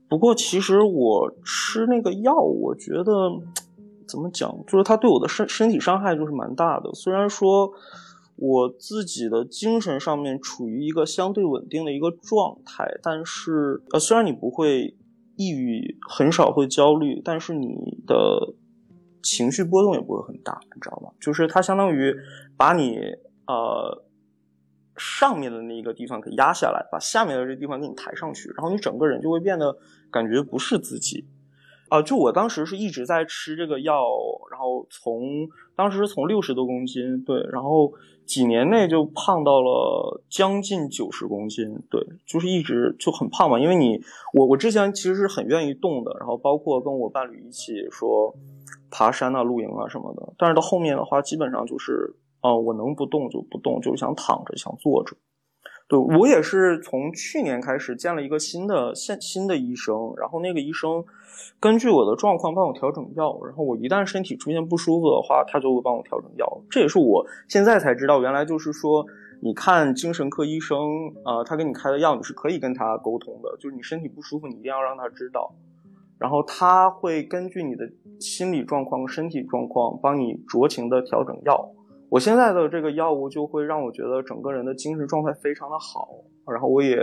[0.09, 3.33] 不过其实我吃那个药，我觉得
[4.13, 6.93] 怎么讲，就是它对我的身身体伤害就是蛮大的。
[6.93, 7.73] 虽然说
[8.37, 14.95] 我自己的精神上面处于一个相对稳定的一个状态，但是呃，虽然你不会
[15.37, 18.55] 抑郁，很少会焦虑，但是你的
[19.23, 21.11] 情绪波动也不会很大，你知道吗？
[21.19, 22.15] 就是它相当于
[22.55, 22.99] 把你
[23.47, 24.05] 呃
[24.99, 29.75] 上面的那一个地方给压下来，把下面的这个地方给你抬上去，然后你整个人就会变得
[30.11, 31.25] 感觉不是自己。
[31.93, 34.03] 啊、就我当时是一直在吃这个药，
[34.51, 37.93] 然后从当时是从六十多公斤，对，然后
[38.25, 43.61] 几年内就胖到了将近九十公斤，对，就是一直就很胖嘛。
[43.61, 44.01] 因为你
[44.33, 48.35] 我我之前其实是很愿意动的，然后包括跟我伴侣一起说
[48.91, 55.15] 爬山啊、露营啊什么的，但是到后面的话，基本上就是啊、我能不动就不动，就想躺着，想坐着。
[55.93, 61.05] 对我也是从去年开始见了一个新的现新的医生，然后那个医生
[61.61, 66.63] 根据我的状况帮我调整药，然后我一旦身体出现不舒服的话，他就会帮我调整药。
[66.71, 69.05] 这也是我现在才知道，原来就是说，
[69.43, 70.79] 你看精神科医生，
[71.27, 75.53] 呃，他给你开的药，你是可以跟他沟通的，就是你身体不舒服，你一定要让他知道，
[76.19, 77.87] 然后他会根据你的
[78.19, 81.71] 心理状况、身体状况，帮你酌情的调整药。
[82.13, 86.11] 我现在的这个药物就会让我觉得整个人的精神状态非常的好，
[86.53, 86.99] 然后我也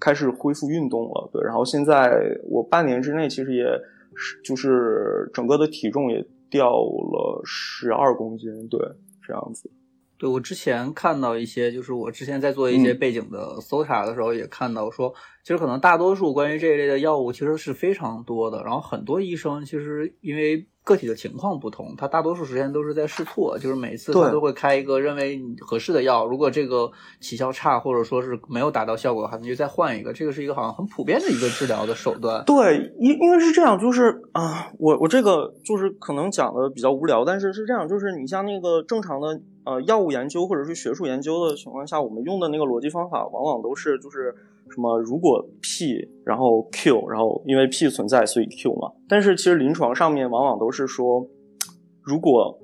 [0.00, 3.64] 开始恢复运动了，对，然后现在我半年之内其实也
[4.16, 8.80] 是就是整个的体重也掉了十二公斤，对，
[9.22, 9.70] 这样子。
[10.18, 18.62] 对我之前看到一些，就是我之前在做一些嗯背景的搜查的时候，也看到说，其实可能大多数关于这一类的药物其实是非常多的。
[18.62, 30.12] 然后很多医生其实因为个体的情况不同，他大多数时间都是在试错，就是每次他都会开一个认为你合适的药，如果这个起效差或者说是没有达到效果的话，你就再换一个。
[30.12, 32.44] 这个是一个好像很普遍的一个治疗的手段。
[32.44, 44.34] 对，因因为是这样，就是啊、我我这个就是可能讲的比较无聊，但是是这样，就是你像那个正常的呃药物研究或者是学术研究的情况下，我们用的那个逻辑方法往往都是就是
[44.70, 51.26] 什么如果 P 然后 Q，然后因为 P 存在所以 Q 嘛，但是其实临床上面往往都是说
[52.02, 52.60] 如果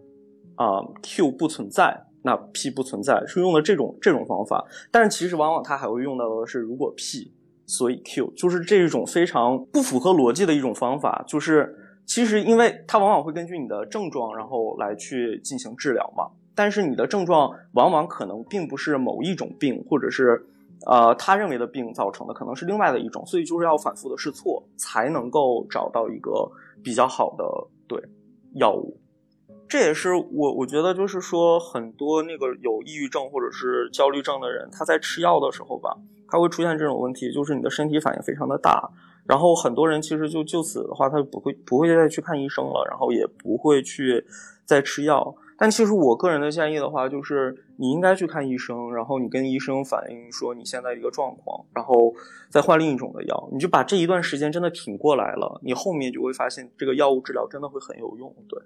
[0.57, 2.07] 啊、Q 不存在。
[2.23, 7.33] 那 P 不存在是用的这种这种方法，但是其实往往它还会用到的是如果 P
[7.65, 16.25] 所以 Q 就是这一种非常不符合逻辑的一种方法，就是其实因为它往往会根据你的症状，然后来去进行治疗嘛。
[16.55, 20.47] 但是你的症状往往可能并不是某一种病，或者是
[20.87, 26.51] 呃他认为的病造成的，可能是另外的一种，所以就是要反复的试错，才能够找到一个
[26.83, 27.45] 比较好的
[27.87, 28.03] 对
[28.55, 28.99] 药物。
[29.69, 35.97] 这也是我我觉得就是说，很多那个有抑郁症或者是焦虑症的人，他在吃药的时候吧，
[36.29, 38.91] 他会出现这种问题，就是你的身体反应非常的大，
[39.29, 44.27] 然后很多人其实就就此的话，他就不会不会再去看医生了，然后也不会去
[44.65, 45.37] 再吃药。
[45.61, 52.15] 但其实我个人的建议的话，就是你应该去看医生，然后你跟医生反映说你现在一个状况，然后
[52.49, 58.35] 再换另一种的药，你就把这一段时间真的挺过来了，你后面就会发现这个药物治疗真的会很有用。
[58.49, 58.59] 对。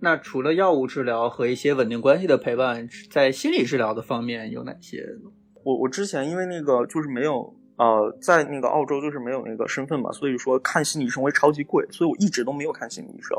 [0.00, 5.30] 那除了药物治疗和一些稳定关系的陪伴，在心理治疗的方面有哪些呢？
[5.64, 13.38] 我我之前因为那个就是没有呃，在那个澳洲就是没有那个身份嘛，所以说看心理医生会超级贵，所以我一直都没有看心理医生。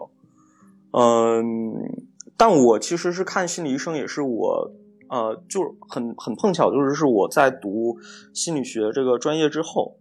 [0.93, 2.06] 嗯，
[2.37, 4.71] 但我其实是看心理医生，也是我
[5.09, 7.97] 呃，就是很很碰巧，就是是我在读
[8.33, 9.97] 心理学这个专业之后，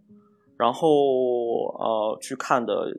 [0.57, 0.87] 然后
[1.79, 2.95] 呃去看的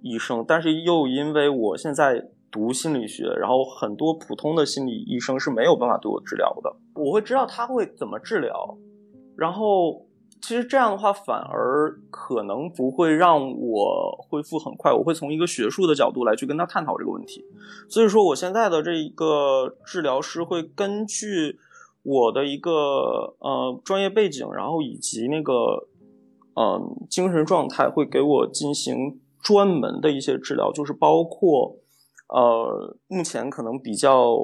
[0.00, 8.78] 医生，但是又因为我现在读心理学，然后很多普通的心理医生是没有办法对我治疗的，我会知道他会怎么治疗，
[9.36, 10.06] 然后
[10.42, 17.44] 其实这样的话反而可能不会让我恢复很快，我会从一个学术的角度来去跟他探讨这个问题，
[17.88, 21.58] 所以说我现在的这一个治疗师会根据
[22.02, 25.86] 我的一个呃专业背景，然后以及那个
[26.54, 31.76] 嗯、精神状态，会给我进行专门的一些治疗，就是包括
[32.28, 34.36] 呃目前可能比较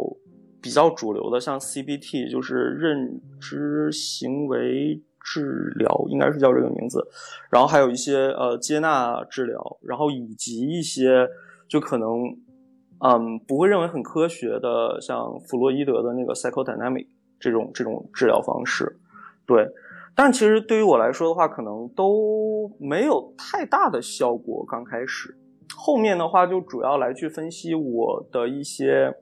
[0.62, 7.06] 比较主流的，像 CBT，就是认知行为治疗，应该是叫这个名字。
[7.50, 11.28] 然后还有一些呃接纳治疗，然后以及一些
[11.68, 12.08] 就可能
[13.00, 17.06] 嗯不会认为很科学的，像弗洛伊德的那个 psychodynamic
[17.38, 18.98] 这种这种治疗方式，
[19.46, 19.68] 对。
[20.14, 24.66] 但其实对于我来说的话，可能都没有太大的效果。
[24.66, 25.38] 刚开始，
[25.76, 29.14] 后面的话就主要来去分析我的一些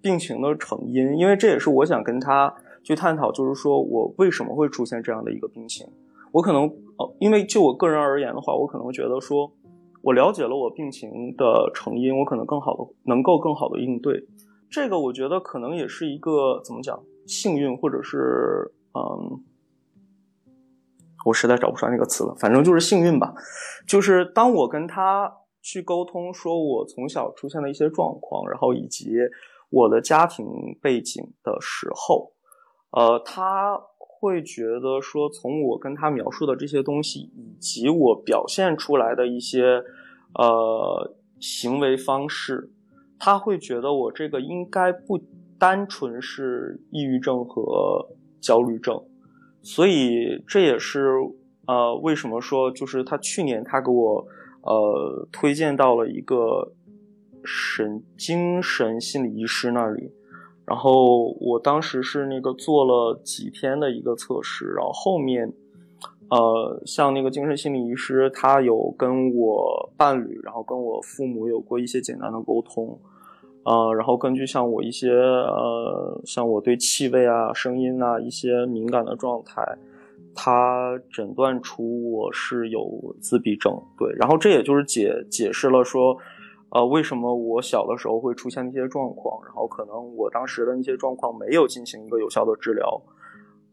[0.00, 5.86] 病情的成因，因为这也是我想跟他去探讨，就是说我为什么会出现这样的一个病情。
[6.32, 6.64] 我可能
[6.98, 9.52] 呃，因为就我个人而言的话，我可能觉得说，
[10.02, 14.26] 我了解了我病情的成因，我可能更好的能够更好的应对。
[14.70, 19.44] 这个我觉得可能也是一个怎么讲幸运，或者是嗯。
[21.26, 23.34] 我实在找不出来那个词了，反正就是幸运吧。
[23.86, 29.10] 就是当我跟他去沟通，说我从小出现的一些状况，然后以及
[29.68, 30.46] 我的家庭
[30.80, 32.32] 背景的时候，
[32.90, 39.82] 呃，他会觉得说，从我跟他描述的这些东西，以及我表现出来的一些
[40.34, 42.70] 呃行为方式，
[43.18, 45.20] 他会觉得我这个应该不
[45.58, 48.08] 单纯是抑郁症和
[48.40, 49.00] 焦虑症。
[49.62, 51.10] 所以这也是
[51.66, 54.26] 呃为什么说就是他去年他给我
[54.62, 56.72] 呃推荐到了一个
[57.44, 60.10] 神精神心理医师那里，
[60.68, 65.50] 然后我当时是那个做了几天的一个测试，然后后面
[66.28, 72.98] 呃像那个精神心理医师他有跟我伴侣，然后跟我父母有过一些简单的沟通。
[73.64, 79.62] 呃，然后根据像我一些呃，像我对气味啊、声音啊一些敏感的状态，
[80.34, 83.72] 他诊断出我是有自闭症。
[83.98, 86.16] 对，然后这也就是解解释了说，
[86.70, 93.00] 呃，为什么我小的时候会出现那些状况，然后可能我当时的那些状况没有进行一个有效的治疗，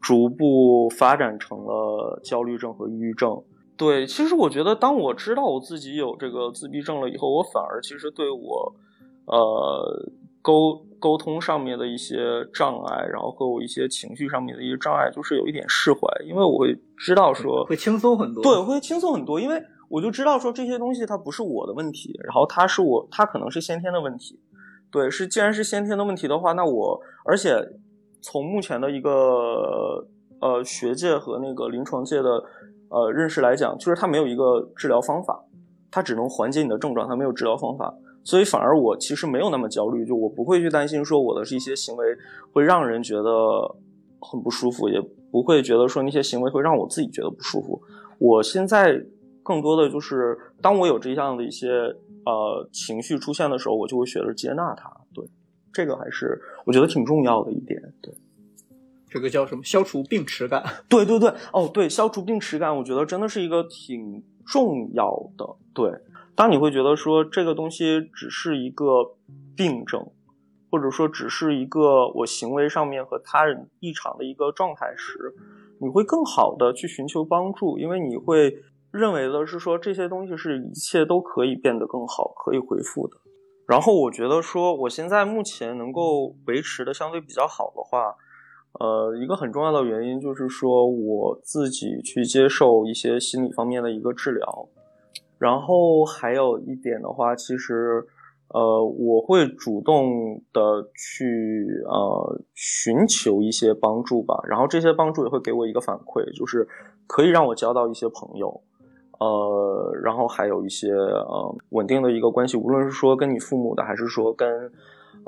[0.01, 3.43] 逐步发展成了焦虑症和抑郁症。
[3.77, 8.75] 对，其实我觉得，当我知道我自己有这个自闭症了以后，我反而其实对我。
[9.27, 10.07] 呃，
[10.43, 18.43] 沟沟通上面的一些障碍，然后和我一些情绪上面的一些障碍，就是有一点释怀，因为我会知道说会轻松很多。
[18.43, 19.59] 对，会轻松很多，因为
[19.89, 24.39] 我就知道说这些东西它不是我的问题，然后它是我，它可能是先天的问题。
[24.91, 27.55] 对，是既然是先天的问题的话，那我而且
[28.21, 30.07] 从目前的一个
[30.39, 32.43] 呃学界和那个临床界的
[32.89, 35.43] 呃认识来讲，就是它没有一个治疗方法，
[35.91, 37.93] 它只能缓解你的症状，它没有治疗方法。
[38.23, 42.05] 所以反而我其实没有那么焦虑，就我不会去担心说我的一些行为
[42.51, 43.75] 会让人觉得
[44.19, 47.79] 很不舒服，也不会觉得说那些行为会让我自己觉得不舒服。
[48.17, 49.03] 我现在
[49.45, 51.69] 更多的就是当我有这样的一些
[52.25, 54.91] 呃情绪出现的时候，我就会学着接纳它。
[55.13, 55.23] 对，
[55.71, 57.79] 这个还是我觉得挺重要的一点。
[58.01, 58.11] 对，
[59.07, 59.63] 这个叫什么？
[59.63, 60.63] 消除病耻感。
[60.89, 65.45] 对对对，哦对，消除病耻感，我觉得真的是一个挺重要的。
[65.75, 65.91] 对。
[66.35, 69.15] 当你会觉得说这个东西只是一个
[69.55, 70.05] 病症，
[70.69, 75.33] 或者说只是一个我行为上面和他人异常的一个状态时，
[75.79, 78.57] 你会更好的去寻求帮助，因为你会
[78.95, 83.17] 认为的是说这些东西是一切都可以变得更好，可以恢复的。
[83.67, 88.15] 然后我觉得说我现在目前能够维持的相对比较好的话，
[88.79, 94.69] 呃，一个很重要的原因就是说我自己去接受一些心理方面的一个治疗。
[95.37, 98.05] 然后还有一点的话，其实，
[98.53, 104.39] 呃，我会主动的去呃寻求一些帮助吧。
[104.47, 106.65] 然后这些帮助也会给我一个反馈，就是
[107.05, 108.61] 可以让我交到一些朋友，
[109.19, 114.71] 呃，然后还有一些呃稳定的一个关系，无论是说跟你父母的，还是说跟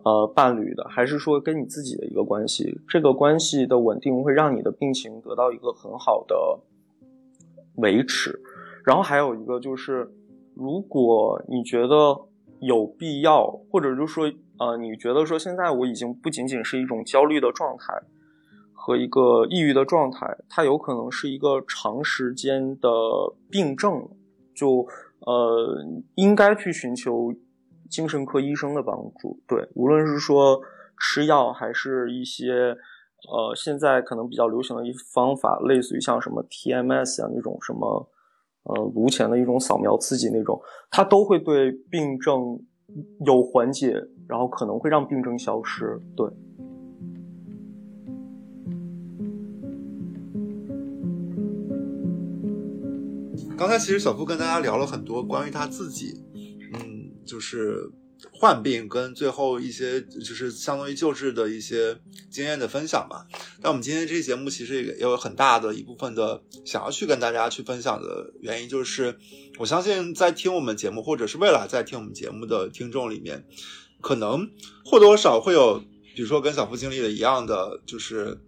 [0.03, 6.59] 呃伴侣的，还是说跟你自己的一个关系，这个关系的稳定会让你的病情得到一个很好的
[7.77, 8.39] 维持。
[8.83, 10.09] 然后还有一个就是，
[10.53, 12.17] 如果你觉得
[12.59, 17.93] 有必要，或者就是说，呃，你觉得说现在我已经不仅仅是一种焦虑的状态
[18.87, 22.89] 和一个抑郁的状态，它有可能是一个长时间的
[23.51, 24.07] 病症，
[24.55, 24.87] 就
[25.25, 25.83] 呃，
[26.15, 27.33] 应该去寻求
[27.89, 29.41] 精神科医生的帮助。
[29.45, 30.61] 对，无论是说
[30.97, 32.77] 吃药，还是一些
[33.29, 38.09] 呃，现在可能比较流行的一方法，类似于像什么 TMS 啊那种什么。
[38.63, 40.61] 呃，颅前的一种扫描刺激那种，
[40.91, 42.59] 它都会对病症
[43.25, 43.93] 有缓解，
[44.27, 46.01] 然后可能会让病症消失。
[46.17, 46.25] 对。
[53.57, 56.13] 刚才其实小付跟大家聊了很多关于他自己，
[56.73, 57.91] 嗯，就是。
[58.31, 61.95] 患病跟最后一些就是相当于救治的一些
[62.31, 63.27] 经验的分享吧。
[63.61, 69.15] 那我们今天这期节目其实也有很大的一部分的想要去跟大家去分享的原因，就是
[69.59, 73.45] 我相信在听我们节目或者是未来在听我们节目的听众里面，
[74.01, 74.49] 可能
[74.83, 75.79] 或多或少会有，
[76.15, 78.39] 比如说跟小付经历的一样的，就是。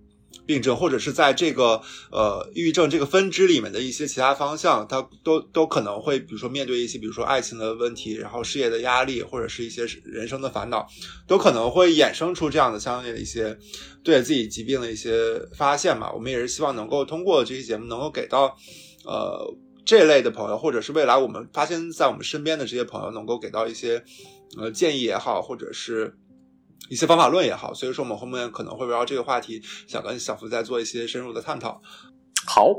[0.49, 1.79] 病症，或者是在这个
[2.11, 10.87] 呃抑郁症这个分支里面的一些其他方向，它都都可能会，比如说面对一些，比如说爱情的问题，然后事业的压力，或者是一些人生的烦恼，
[11.27, 13.55] 都可能会衍生出这样的相应的一些
[14.03, 16.11] 对自己疾病的一些发现嘛。
[16.11, 18.57] 我们也是希望能够通过这期节目，能够给到
[19.05, 24.03] 呃这类的朋友，或者是未来我们发现在我们身边的这些朋友，能够给到一些
[24.57, 26.17] 呃建议也好，或者是。
[26.87, 31.81] 一些方法论也好，所以说我们后面可能会围绕这个话题，想跟小福再做一些深入的探讨。
[32.47, 32.69] 好，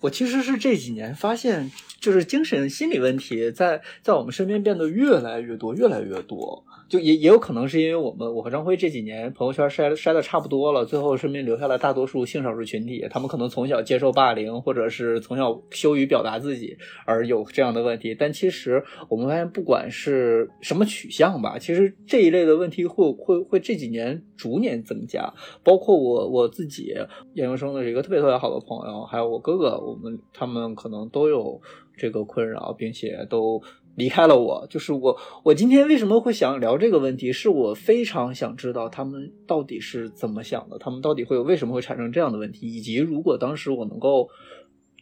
[0.00, 6.64] 我其实是这几年发现，就是精神心理问题在在我们身边变得越来越多，越来越多。
[6.88, 18.14] 就也也有可能是因为我们我和张辉这几年朋友圈筛筛的差不多了，最后身边留下了大多数性少数群体，他们可能从小接受霸凌，或者是从小羞于表达自己而有这样的问题。
[18.14, 25.32] 但其实我们发现，不管是什么取向吧，其实这一类的问题会会会这几年逐年增加。
[25.64, 26.94] 包括我我自己
[27.34, 31.60] 研究生的一个特别特别好的朋友，还有我哥哥，我们他们可能都有
[31.96, 33.60] 这个困扰，并且都。
[33.96, 35.16] 离开了我，就是我。
[35.42, 37.32] 我今天为什么会想聊这个问题？
[37.32, 44.28] 是我非常想知道他们到底是怎么想的，他们到底会有为什么会产生这样的问题，以及如果当时我能够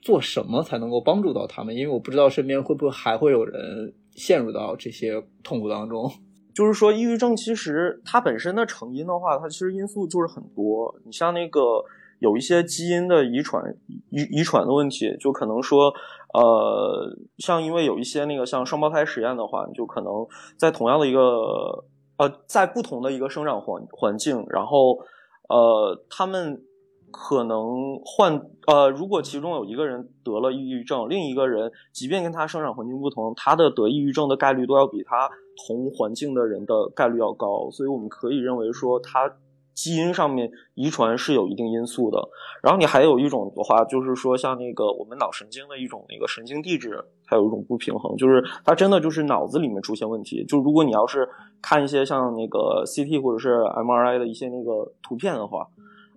[0.00, 1.74] 做什么才能够帮助到他们？
[1.74, 6.10] 因为我不知道身边会不会还会有人陷入到这些痛苦当中。
[6.54, 10.94] 就是说，抑郁症其实它本身的成因的话，它其实因素就是很多。
[11.04, 11.60] 你像那个
[12.20, 13.74] 有一些基因的遗传
[14.10, 15.92] 遗遗传的问题，就可能说。
[16.34, 20.12] 呃，像因为有一些那个像双胞胎实验的话，你就可能
[20.58, 21.84] 在同样的一个
[22.18, 24.98] 呃，在不同的一个生长环环境，然后
[25.48, 26.60] 呃，他们
[27.12, 35.30] 可能患呃，如果其中有一个人得了抑郁症，另一个人即便跟他生长环境不同，他的得抑郁症的概率都要比他
[35.66, 39.32] 同环境的人的概率要高，所以我们可以认为说他
[39.74, 42.22] 基因上面遗传是有一定因素的。
[42.62, 50.44] 然后你还有一种的话，就是说像那个我们脑神经的一种那个神经递质，它有一种不平衡，就是它真的就是脑子里面出现问题。
[50.46, 51.28] 就如果你要是
[51.60, 55.66] 看一些像那个 CT 或者是 MRI 的一些那个图片的话。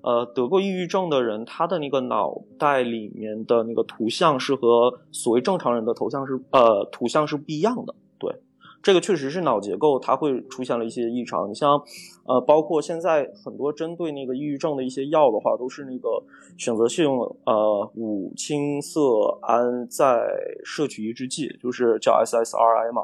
[0.03, 7.93] 呃，得过抑郁症的人，他的那个脑袋里面的那个图像是和所谓正常人的头像是呃图像是不一样的。
[8.17, 8.33] 对，
[8.81, 11.49] 这个确实是脑结构它会出现了一些异常。
[11.49, 11.81] 你像
[12.27, 16.23] 呃，包括现在很多针对那个抑郁症的一些药的话，都是那个
[16.57, 17.09] 选择性
[17.45, 20.19] 呃五羟色胺再
[20.63, 23.03] 摄取抑制剂，就是叫 SSRI 嘛。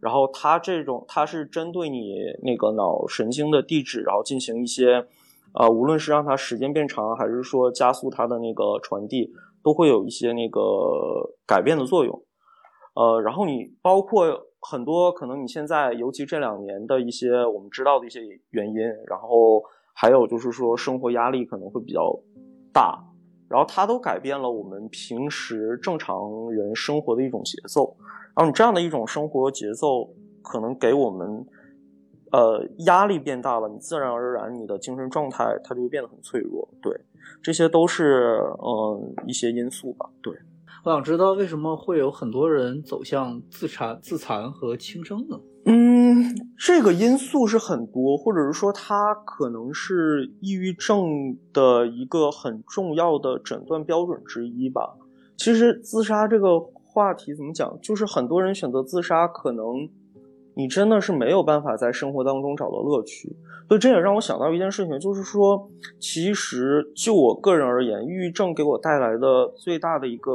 [0.00, 5.06] 然后它这种它是针对你那个脑神经的地质，然后进行一些。
[5.56, 9.30] 呃，无论是让它时间变长，还是说加速它的那个传递，
[9.62, 10.60] 都会有一些那个
[11.46, 12.24] 改变的作用。
[12.96, 14.26] 呃，然后你包括
[14.66, 19.62] 很多可能你现在，尤其这两年的一些我们知道的一些原因，然后
[19.92, 22.18] 还有就是说生活压力可能会比较
[22.72, 22.98] 大，
[23.48, 27.94] 然后它都改变了我们平时正常人生活的一种节奏。
[28.34, 30.08] 然后你这样的一种生活节奏，
[30.42, 31.46] 可能给我们。
[32.32, 36.68] 呃，压力变大了，你自然而然你的精神状态它就会变得很脆弱。
[36.82, 36.92] 对，
[37.40, 40.10] 这些都是嗯一些因素吧。
[40.20, 40.34] 对，
[40.84, 45.40] 我想知道为什么会有很多人走向自残、自残和轻生呢？
[45.64, 54.94] 嗯，这个因素是很多，或者是说它可能是抑郁症的一个很重要的诊断标准之一吧。
[55.38, 59.88] 其实自杀这个话题怎么讲，就是很多人选择自杀可能。
[60.54, 63.36] 你真的是没有办法在生活当中找到乐趣，
[63.68, 70.32] 所以这也让我想到一件事情，就是说，其实就我个人而言，抑郁症给我带来的最大的一个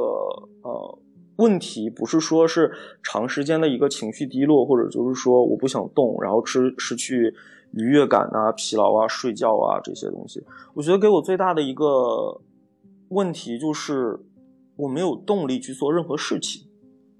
[0.61, 0.99] 呃
[1.37, 7.33] 问题，不是说是长时间的一个情绪低落，或者就是说我不想动，然后失失去
[7.71, 10.43] 愉悦感啊、疲劳啊、睡觉啊这些东西。
[10.73, 12.41] 我觉得给我最大的一个
[13.07, 14.19] 问题就是
[14.75, 16.68] 我没有动力去做任何事情。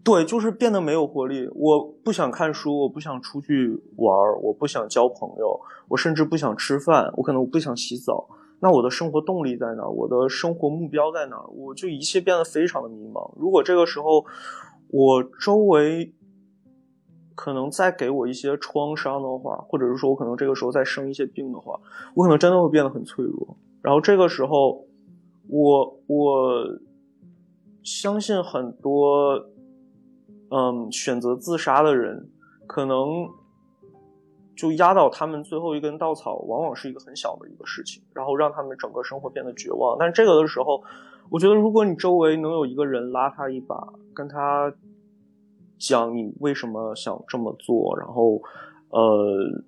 [0.02, 1.48] 对，就是变得没有活力。
[1.54, 8.28] 我不想看书，我不想出去玩我不想交朋友，我甚至不想吃饭，我可能我不想洗澡。
[8.62, 9.88] 那我的生活动力在哪？
[9.88, 11.46] 我的生活目标在哪？
[11.54, 13.32] 我就一切变得非常的迷茫。
[13.38, 14.26] 如果这个时候
[14.88, 16.14] 我周围
[17.36, 21.80] 可能再给我一些创伤的话，或者是说我可能这个时候再生一些病的话，
[22.16, 23.58] 我可能真的会变得很脆弱。
[23.82, 24.86] 然后这个时候，
[25.50, 26.66] 我我
[27.84, 29.50] 相信很多。
[30.52, 32.28] 嗯，选择自杀的人，
[32.66, 33.30] 可能
[34.56, 39.96] 就压倒他们最后一根稻草，往往是一个很小的一个事情，然后让他们整个生活变得绝望。
[40.00, 40.82] 但这个的时候，
[41.30, 44.74] 我觉得如果你周围能有一个人拉他一把，跟他
[45.78, 48.42] 讲你为什么想这么做，然后，
[48.90, 49.64] 呃，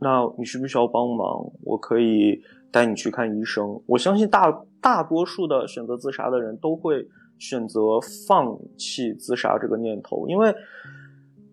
[0.00, 1.50] 那你需不需要帮忙？
[1.62, 3.80] 我可以带你去看医生。
[3.86, 7.08] 我相信大大多数的选择自杀的人都会。
[7.38, 10.54] 选择放弃自杀这个念头，因为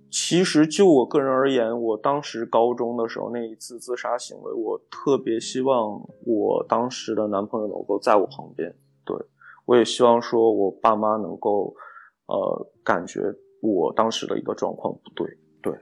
[0.10, 8.74] 其实就我个人而言，我当时高中的时候那一次自杀行为，我特别希望我当时的男朋友能够在我旁边，
[9.04, 9.16] 对
[9.66, 11.76] 我也希望说我爸妈能够
[12.28, 13.22] 呃感觉
[13.62, 15.28] 我当时的一个状况不对，
[15.62, 15.74] 对，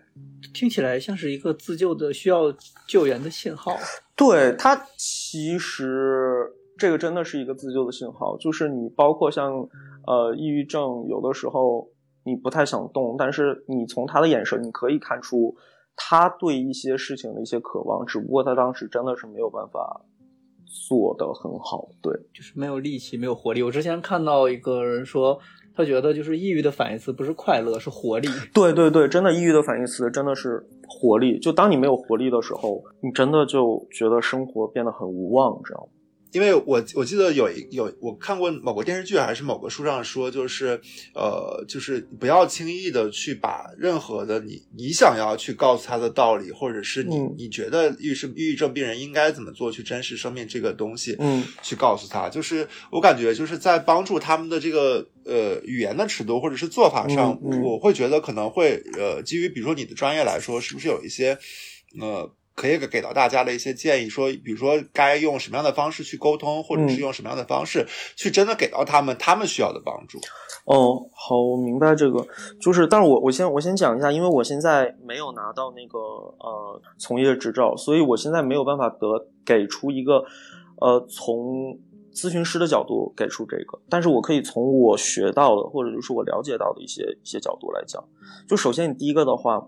[0.53, 2.51] 听起来像是一个自救的需要
[2.87, 3.77] 救援的信号，
[4.15, 6.55] 对他其实。
[6.81, 9.53] 这个真的是一个自救的信号，就是你包括像，
[10.07, 11.87] 呃，抑郁症，有的时候
[12.25, 15.55] 你不太想动，但是你从他的眼神，你可以看出
[15.95, 20.01] 他对一些事情的一些渴望，只不过他当时真的是没有办法
[20.89, 23.61] 做得很好，对，就是没有力气，没有活力。
[23.61, 25.37] 我之前看到一个人说，
[25.75, 28.27] 他觉得就是抑郁的反义词不是快乐，是活力。
[28.51, 31.37] 对对对，真的抑郁的反义词真的是活力。
[31.37, 36.00] 就当你没有活力的时候，你真的就觉得生活变得很无望，知道吗？
[36.31, 40.79] 因为我我记得有一有我看过某个电视剧还是某个书上说，就是
[41.13, 52.29] 呃，就是不要轻易的去把任何的你你想要去告诉他的道理，或者是你你觉得抑郁抑郁症病人应该怎么做去珍视生命这个东西，嗯，去告诉他。
[52.29, 61.37] 就是我感觉就是在帮助他们的这个呃语言的尺度或者是做法上，我会觉得可能会呃基于比如说你的专业来说，是不是有一些
[61.99, 62.33] 呃。
[62.53, 67.85] 可以给给到大家的一些建议，说，比如说该用什么样的方式去沟通，或者是用什么样的方式
[68.15, 70.19] 去真的给到他们他们需要的帮助。
[70.65, 72.25] 哦，好，我明白这个，
[72.59, 80.23] 就是，但是我我先我先讲一下，因为我现在没有拿到那个呃从业执照，所以我现在没有办法得给出一个
[80.81, 81.79] 呃从
[82.13, 88.03] 咨询师的角度给出这个，但是我可以从我学到的或者就是我了解到的一些一些角度来讲。
[88.47, 89.67] 就首先你第一个的话。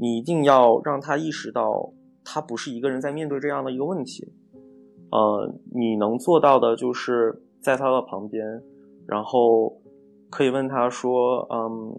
[0.00, 1.92] 你一定要让他意识到，
[2.30, 4.30] 他不是一个人在面对这样的一个问题。
[5.10, 8.62] 呃，你能做到的就是在他的旁边，
[9.06, 9.80] 然后
[10.28, 11.98] 可以问他说：“嗯，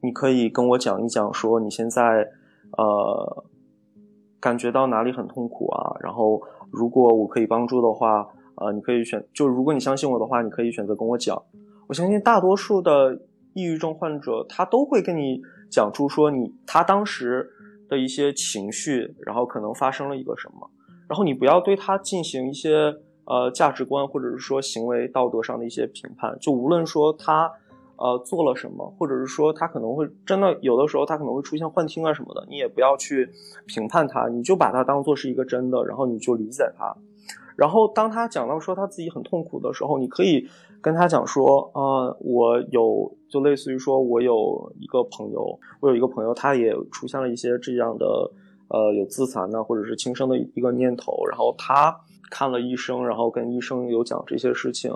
[0.00, 2.30] 你可以跟我讲一讲，说你现在
[2.78, 3.44] 呃
[4.38, 5.96] 感觉到哪里很痛苦啊？
[6.00, 6.40] 然后
[6.70, 11.42] 如果我可以帮助的话，呃，你可以选，就如果你相信我的话，你可以选择跟我讲。
[11.88, 13.20] 我相信大多数的
[13.54, 17.50] 抑郁症患者，他都会跟你讲出说你他当时
[17.90, 20.70] 的一些情绪，然后可能发生了一个什么。”
[21.06, 27.50] 然后你不要对他进行一些呃价值观或者是说行为道德上的一些评判，就无论说他
[27.96, 33.28] 呃做了什么，或者是说他可能会真的有的时候他可能会出现幻听啊什么的，你也不要去
[33.66, 36.96] 评判他，你就把他当做是一个真的，然后你就理解他。
[37.56, 40.48] 然后当他讲到说他自己很痛苦的时候，你可以
[40.80, 48.30] 跟他讲说，呃，我有就类似于说我有一个朋友，我有一个朋友，他也出现了一些这样的。
[48.72, 51.92] 呃，有自残呢，或者是轻生的一个念头，然后他
[52.30, 54.92] 看了医生，然后跟医生有讲这些事情，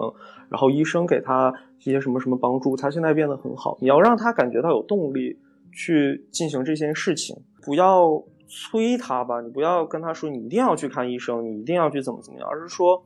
[0.49, 3.77] 然后医生给他一些什么什么帮助，他现在变得很好。
[3.81, 5.37] 你要让他感觉到有动力
[5.73, 13.03] 去进行这件事情，不要催他吧，你不要跟他说你一定要去看医生，你一定要去怎么怎么样，而是说，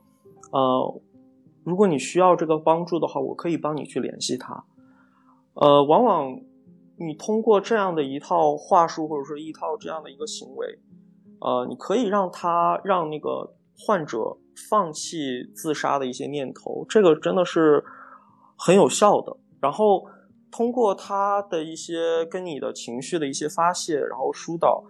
[0.51, 1.01] 呃，
[1.63, 4.63] 如果你需要这个帮助的话，我可以帮你去联系他。
[5.53, 6.39] 呃，往往。
[7.01, 10.67] 你通过这样的一套话术，或者说一套这样的一个行为，
[11.39, 14.35] 呃，你可以让他让那个患者
[14.69, 17.81] 放弃自杀的一些念头，这个真的是
[18.57, 19.37] 很有效的。
[19.61, 20.03] 然后
[20.51, 24.83] 通过他的一些跟你的情绪的一些发泄，然后疏导，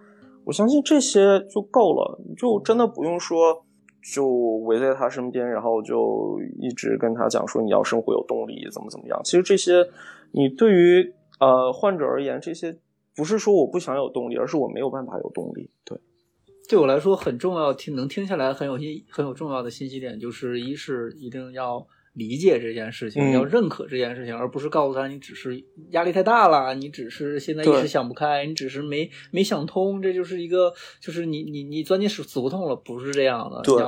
[0.44, 3.64] 我相信这些就够了，你就真的不用说
[4.12, 4.26] 就
[4.64, 9.20] 围在他身边，然后就一直跟他讲说你要生活有动力，怎么怎么样。
[9.22, 9.88] 其实这些
[10.32, 11.14] 你对于。
[11.40, 12.76] 呃，患者而言，这些
[13.16, 15.70] 不是说我不想有动力，而是我没有办法有动力。
[15.86, 15.98] 对，
[16.68, 33.62] 对我来说很重要，听能听下来很有信很有重要的信息点，就是一是一定要理解这件事情，要认可这件事情，而不是告诉他你只是压力太大了，你只是现在一时想不开，你只是没没想通，这就是一个就是你你你钻进死死胡同了，不是这样的。
[33.62, 33.82] 对。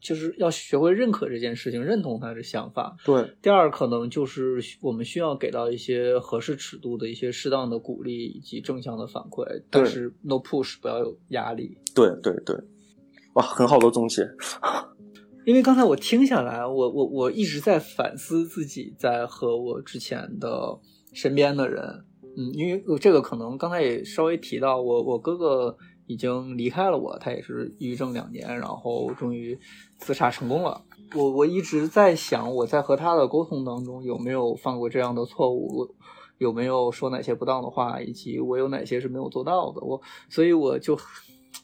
[0.00, 2.96] 就是要学会认可这件事情，认同他的想法。
[3.04, 11.76] 对，第二可能就是我们需要给到一些合适尺度的一些适当的鼓励以及正向的反馈，但是 no push，不要有压力。
[11.94, 12.56] 对对对，
[13.34, 14.26] 哇，很好的总结。
[15.44, 20.78] 因为刚才我听下来，我我我一直在反思自己在和我之前的
[21.12, 21.82] 身边的人，
[22.36, 25.76] 嗯，因为这个可能刚才也稍微提到，我我哥哥。
[26.10, 29.56] 已经离开了我，他也是抑郁症两年，然后终于
[29.96, 30.82] 自杀成功了。
[31.14, 35.94] 我我一直在想，我在和他的沟通当中有没有犯过这样的错误，
[36.38, 39.80] 有没有说哪些不当的话，以及我有哪些是没有做到的。
[39.82, 40.98] 我所以我就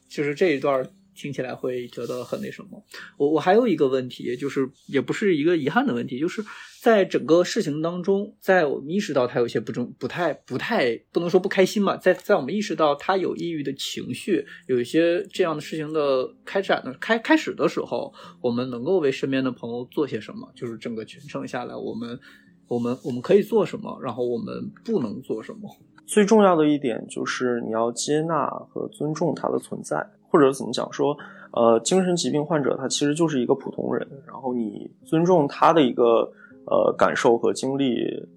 [0.08, 0.88] 就是这一段。
[1.16, 2.84] 听起来会觉得很那什么，
[3.16, 6.44] 我我还有一个问题，就是也不是一个遗憾的问题，就是
[6.82, 20.52] 在整个事情当中，在我们意识到他有些不正、不太、不太不能说不开心嘛，在在我们意识到他有抑郁的情绪，有一些这样的事情的开展的开开始的时候，我们能够为身边的朋友做些什么？
[20.54, 22.20] 就是整个全程下来，我们
[22.68, 23.98] 我们我们可以做什么？
[24.02, 25.68] 然后我们不能做什么？
[26.06, 30.08] 最重要的一点就是你要接纳和尊重他的存在。
[30.28, 31.16] 或者怎么讲说，
[31.52, 36.30] 呃，精神疾病患者他其实就是一个普通人，然后你尊重他的一个
[36.66, 38.28] 呃感受和经历，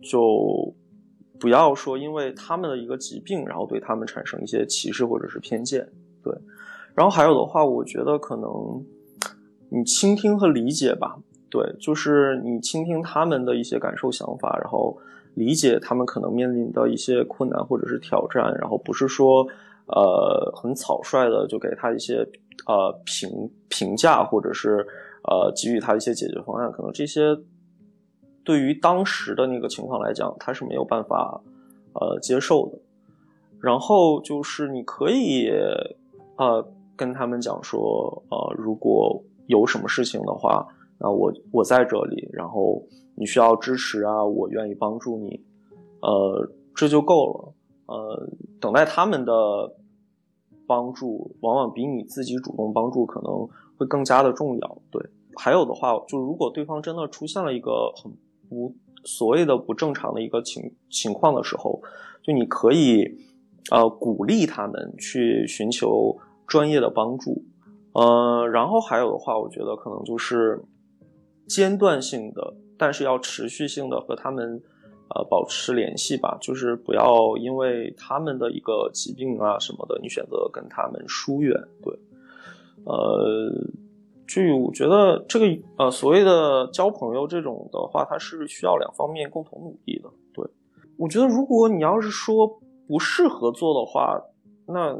[0.00, 0.72] 就
[1.38, 5.86] 不要说因为他们的一个疾病，然后对他们产生一些歧视或者是偏见。
[6.22, 6.32] 对，
[6.94, 8.50] 然后还有的话，我觉得可能
[9.68, 11.18] 你倾听和理解吧，
[11.50, 14.96] 对，就是你倾听他们的一些感受想法，然后
[15.34, 19.46] 理解他们可能面临的一些困难或者是挑战，然后不是说。
[19.88, 22.26] 呃，很草率的就给他一些
[22.66, 24.84] 呃评评价，或者是
[25.22, 27.36] 呃给予他一些解决方案，可能这些
[28.44, 31.40] 对于当时的那个情况来讲，他是没有办法
[31.94, 32.78] 呃接受的。
[33.60, 35.48] 然后就是你可以
[36.36, 36.66] 呃
[36.96, 40.66] 跟他们讲说，呃如果有什么事情的话，
[40.98, 42.82] 那我我在这里，然后
[43.14, 45.40] 你需要支持啊，我愿意帮助你，
[46.00, 47.52] 呃这就够了。
[47.86, 48.28] 呃，
[48.60, 49.32] 等待他们的
[50.66, 54.78] 帮助，往往比你自己主动帮助可能会更加的重要。
[54.90, 55.00] 对，
[55.36, 58.12] 还有的话，就如果对方真的出现了一个很
[58.48, 58.74] 不
[59.04, 61.80] 所谓的不正常的一个情情况的时候，
[62.22, 63.04] 就你可以
[63.70, 67.44] 呃鼓励他们去寻求专业的帮助。
[67.92, 70.62] 呃，然后还有的话，我觉得可能就是
[71.46, 74.60] 间断性的，但是要持续性的和他们
[75.08, 81.54] 呃保持联系吧，就是不要因为他们的一个疾病啊什么的，你选择跟他们疏远。
[81.82, 81.98] 对，
[82.84, 83.52] 呃，
[84.26, 85.46] 就我觉得这个
[85.78, 90.10] 呃所谓的交朋友这种的话，它是需要两方面共同努力的。
[90.34, 90.44] 对，
[90.96, 94.20] 我觉得如果你要是说不适合做的话，
[94.66, 94.96] 那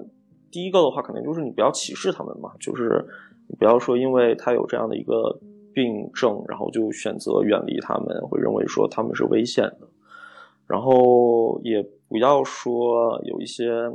[0.50, 3.04] 第一个的话，肯定就是你不要歧视他们嘛，就是
[3.48, 5.38] 你不要说因为他有这样的一个
[5.74, 9.85] 病症，然后就选择远离他们，会认为说他们是危险的。
[10.66, 13.90] 然后也不要说有一些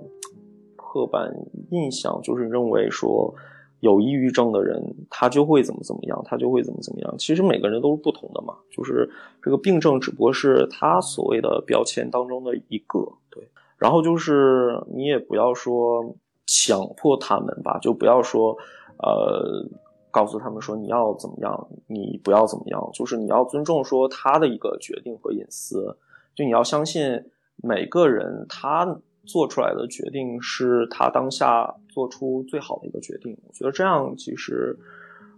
[0.76, 1.34] 刻板
[1.70, 3.34] 印象，就是认为说
[3.82, 7.16] 有抑郁症的人他就会怎么怎么样，他就会怎么怎么样。
[7.18, 9.10] 其实每个人都是不同的嘛，就是
[9.42, 13.00] 这个病症只不过是他所谓的标签当中的一个。
[13.30, 13.48] 对，
[13.78, 16.16] 然后就是你也不要说
[16.46, 18.56] 强迫他们吧，就不要说
[19.00, 19.66] 呃
[20.10, 25.98] 告诉他们说你要怎么样，你不要怎么样，就是你要尊重说他的一个决定和隐私。
[26.36, 27.24] 就你要相信
[27.58, 33.38] 每个人他做出来的决定是他当下做出最好的一个决定。
[33.48, 34.78] 我觉得这样其实，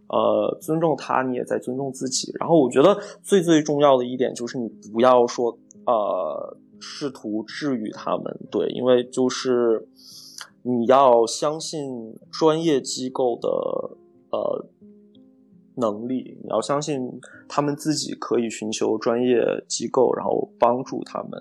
[0.08, 2.32] 呃，尊重他，你也在尊重自己。
[2.39, 9.88] 然后我觉得最最重要的一点就是你不要说呃试图治愈他们，对，因为就是
[10.62, 13.50] 你要相信专业机构的
[14.32, 14.66] 呃。
[15.76, 21.32] 能力，你要相信他们自己可以寻求专业机构，然后帮助他们。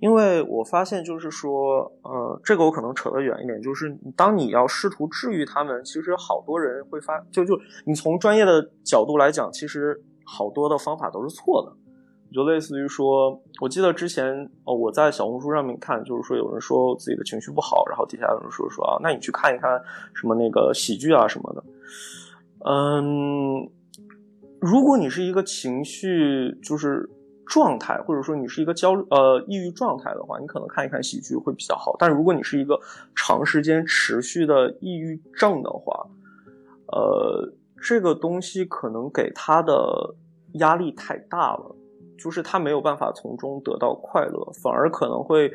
[0.00, 11.72] 因为我发现，就是说，呃，这个我可能扯得远一点，就是当你要试图治愈他们，其实好多人会发，就就你从专业的角度来讲，其实好多的方法都是错的。
[12.34, 19.80] 就类似于说，我记得之前哦，我在小红书上面看，就是说有人说自己的情绪不好，然后底下有人说说啊，那你去看一看
[20.14, 21.62] 什么那个喜剧啊什么的。
[22.64, 23.68] 嗯，
[24.60, 27.10] 如果你是一个情绪就是
[27.46, 31.96] 状态，或者说你是一个焦呃抑郁状态的话，你可能看一看喜剧会比较好。
[31.98, 32.80] 但如果你是一个
[33.14, 36.06] 长时间持续的抑郁症的话，
[36.86, 40.14] 呃，这个东西可能给他的
[40.54, 41.74] 压力太大了，
[42.16, 45.52] 就是他没有办法从中得到快乐，反而可能会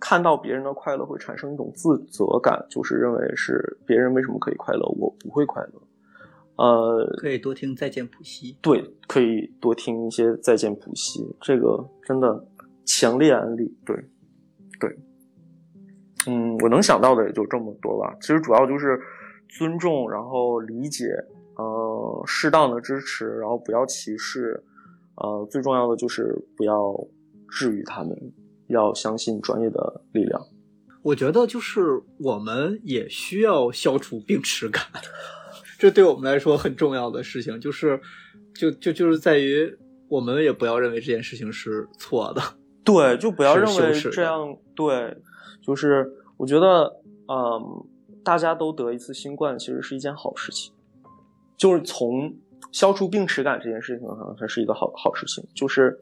[0.00, 5.72] 看到别人的快乐会产生一种自责感，就是认为是别人为什么可以快乐，我不会快乐。
[6.56, 8.52] 呃，可以多听《再见普西》。
[8.62, 12.46] 对，可以多听一些《再见普西》，这个真的
[12.84, 13.76] 强烈安利。
[13.84, 13.94] 对，
[14.80, 14.98] 对，
[16.26, 18.16] 嗯，我能想到的也就这么多吧。
[18.20, 18.98] 其实主要就是
[19.48, 21.06] 尊重，然后理解，
[21.56, 24.64] 呃，适当的支持，然后不要歧视，
[25.16, 27.06] 呃，最重要的就是不要
[27.50, 28.32] 治愈他们，
[28.68, 30.40] 要相信专业的力量。
[31.02, 34.82] 我觉得就是我们也需要消除病耻感。
[35.78, 38.00] 这对我们来说很重要的事情，就是，
[38.54, 39.76] 就就就是在于，
[40.08, 42.40] 我们也不要认为这件事情是错的，
[42.82, 45.16] 对，就不要认为这样，对，
[45.62, 47.84] 就是我觉得，嗯，
[48.24, 50.72] 大家都得一次新冠，其实是一件好事情，
[51.58, 52.34] 就是从
[52.72, 55.98] 消除病耻感这件事情上，它是一个好好事情，就是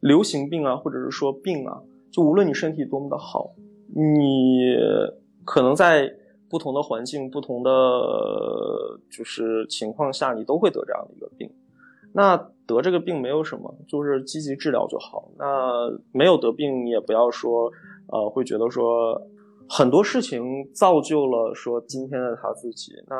[0.00, 1.78] 流行病啊，或者是说病啊，
[2.10, 3.50] 就无论你身体多么的好，
[3.94, 4.74] 你
[5.44, 6.14] 可能在。
[6.48, 7.70] 不同的环境，不同的
[9.10, 11.50] 就是情况下，你都会得这样的一个病。
[12.14, 12.36] 那
[12.66, 15.30] 得这个病没有什么，就是积极治疗就好。
[15.38, 17.70] 那没有得病，你也不要说，
[18.10, 19.20] 呃，会觉得说
[19.68, 20.42] 很多事情
[20.74, 22.92] 造就了说今天的他自己。
[23.08, 23.16] 那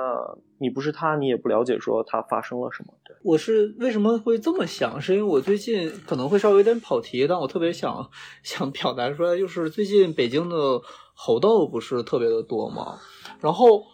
[0.59, 2.95] 你不是他，你也不了解说他发生了什么。
[3.05, 4.99] 对，我是为什么会这么想？
[4.99, 8.09] 是因为我最近可能会稍微有点跑题，但我特别想
[8.43, 10.81] 想表达出来，就是最近北京的
[11.15, 12.97] 猴痘不是特别的多吗？
[13.41, 13.85] 然后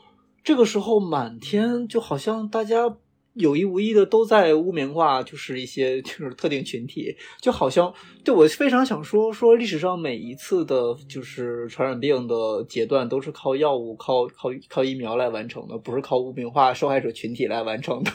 [0.42, 2.96] 这个时候，满天就好像大家
[3.34, 7.92] 有意无意的都在污名化，就是一些就是特定群体，就好像
[8.24, 18.10] 对我非常想说说历史上每一次的，就是传染病的阶段都是靠药物、靠靠靠疫苗来完成的，不是靠污名化受害者群体来完成的。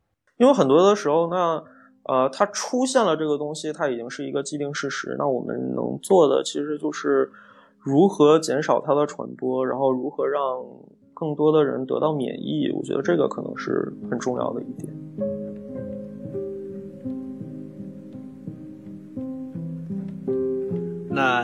[0.38, 1.62] 因为很多的时候，那
[2.02, 5.14] 呃，它出现了这个东西，它已经是一个既定事实。
[5.18, 7.30] 那我们能做的其实就是。
[7.84, 10.42] 如何减少它的传播，然后如何让
[11.12, 12.72] 更多的人得到免疫？
[12.74, 14.90] 我觉得这个可能是很重要的一点。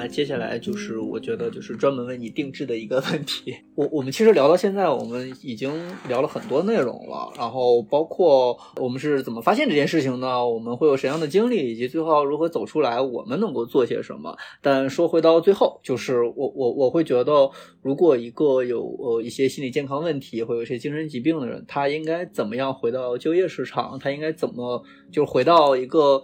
[0.00, 3.54] 那接下来就是我觉得就是专门为你定制的一个问题。
[3.76, 5.70] 我我们其实聊到现在，我们已经
[6.08, 10.48] 聊了很多内容了，然后包括我们是怎么发现这件事情呢？
[10.48, 12.98] 我们会有什么样的经历，以及最后如何走出来？
[12.98, 14.34] 我们能够做些什么？
[14.62, 17.50] 但说回到最后，就是我我我会觉得，
[17.82, 23.98] 如果一个有呃一些心理健康问题，或有一些精神疾病的人，他应该怎么样回到就业市场？
[23.98, 24.82] 他应该怎么
[25.12, 26.22] 就回到一个？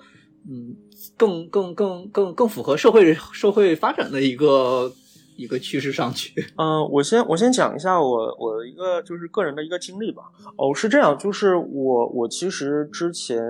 [0.49, 0.77] 嗯，
[1.17, 4.93] 更更更更更符合社会社会发展的一个
[5.37, 6.33] 一个趋势上去。
[6.57, 10.23] 嗯、我先我先讲一下我我的一个就是个人的一个经历吧。
[10.57, 13.43] 哦，是这样，就是我我其实之前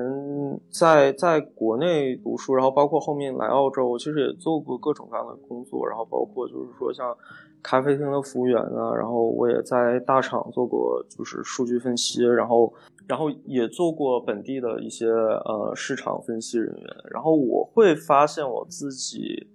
[0.70, 7.14] 在在国内读书，然后包括后面来澳洲，我其实也做过各种各样的工作，然后包括就是说像
[7.62, 12.72] 咖啡厅的服务员啊，然后我也在大厂做过就是数据分析，然后
[13.06, 19.48] 然后也做过本地的一些呃市场分析人员，然后我会发现我自己。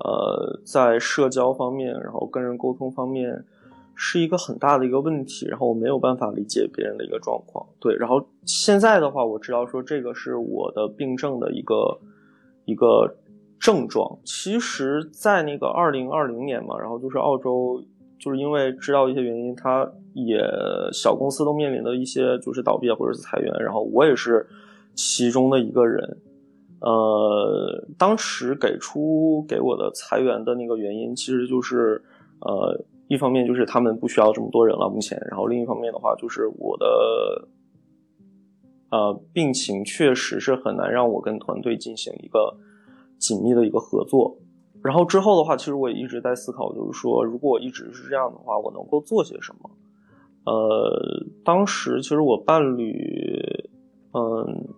[0.00, 3.44] 呃，在社交方面，然后跟人沟通方面，
[3.96, 5.44] 是一个很大的一个问题。
[5.48, 7.66] 然后我没有办法理解别人的一个状况。
[7.80, 11.98] 对，然后现在的话，我知道说这个是我的病症的一个
[12.64, 13.12] 一个
[13.58, 14.16] 症状。
[14.24, 17.82] 其实，在那个二零二零年嘛，然后就是澳洲，
[18.18, 20.38] 就是因为知道一些原因，他也
[20.92, 24.46] 小公司都面临的一些就是倒闭啊或者是裁员，然后我也是
[24.94, 26.18] 其中的一个人。
[26.80, 32.00] 呃，当时给出给我的裁员的那个原因，其实就是，
[32.40, 37.48] 呃，一方面就是他们不需要这么多人了，目前，然后另一方面的话，就是我的，
[38.92, 42.56] 呃，病情确实是很难让我跟团队进行一个
[43.18, 44.38] 紧密的一个合作。
[44.82, 49.70] 然后之后的话，其实我也一直在思考，就是说，如果我一直是这样的话，我能够做些什么？
[50.44, 53.70] 呃，当时其实我伴侣，
[54.12, 54.68] 嗯。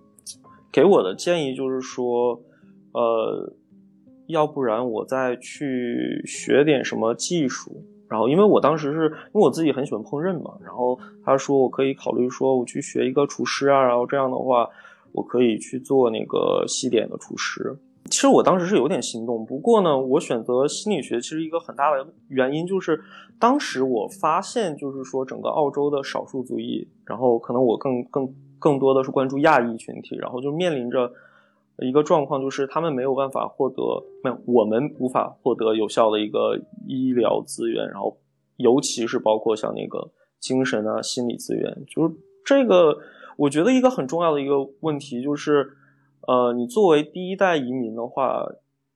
[0.72, 2.40] 给我的建议就是说，
[2.92, 3.52] 呃，
[4.28, 7.82] 要不然我再去学点什么技术。
[8.08, 14.68] 然后，因为我当时是因为我自己很喜欢烹饪嘛，然后他说我可以考虑说我去学一个厨师啊，然后这样的话，
[15.10, 17.76] 我可以去做那个西点的厨师。
[18.10, 23.00] 其实我当时是有点心动，不过呢，我选择心理学其实一个很大的原因就是，
[23.38, 28.34] 当时我发现就是说整个澳洲的少数族裔，然后可能我更更。
[28.62, 31.10] 更多的是关注亚裔群体，然后就面临着
[31.78, 33.82] 一个状况，就是他们没有办法获得，
[34.22, 38.18] 没有我们无法获得有效的一个医疗资源，然后
[38.58, 42.98] 尤其是包括像那个精神啊、心理资源，就是这个，
[43.38, 45.70] 我觉得一个很重要的一个问题就是，
[46.26, 48.46] 呃，你作为第一代移民的话，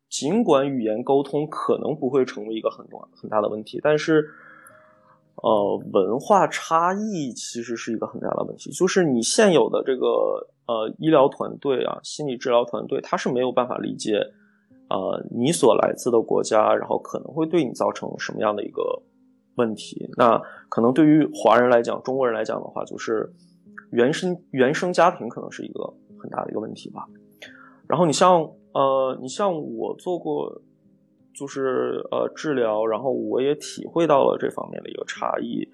[0.08, 4.26] 尽管语言沟通可能不会成为一个很重很大的问题，但是。
[5.42, 10.06] 呃，文化差异其实是一个很大的问题，就是你现有的这个
[10.66, 14.14] 呃医疗团队啊，心理治疗团队，他是没有办法理解，
[14.88, 19.02] 呃，你所来自的国家，然后可能会对你造成什么样的一个
[19.56, 20.08] 问题。
[20.16, 23.30] 那可能对于华人来讲，中国人来讲的话，就是
[23.90, 25.92] 原生原生家庭可能是一个
[26.24, 27.06] 很大的一个问题吧。
[27.86, 30.62] 然后你像呃，你像我做过。
[31.36, 35.68] 就是呃治疗，然后我也体会到了这方面的一个差异。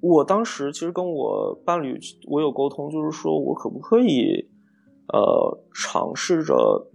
[0.00, 4.48] 我当时其实跟我伴侣我有沟通，就是说我可不可以
[5.12, 6.90] 呃尝试着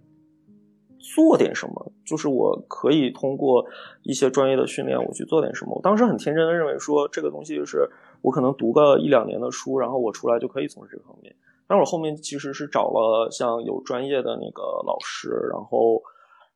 [0.97, 3.63] 做点什么，就是我可以通过
[4.01, 5.75] 一些专业的训练，我去做点什么。
[5.75, 7.87] 我当时很天真的认为说这个东西就是
[8.23, 11.35] 我可能读个一两年的书，然后我出来就可以从事这方面。
[11.69, 16.03] 但我后面其实是找了像有专业的那个老师，然后。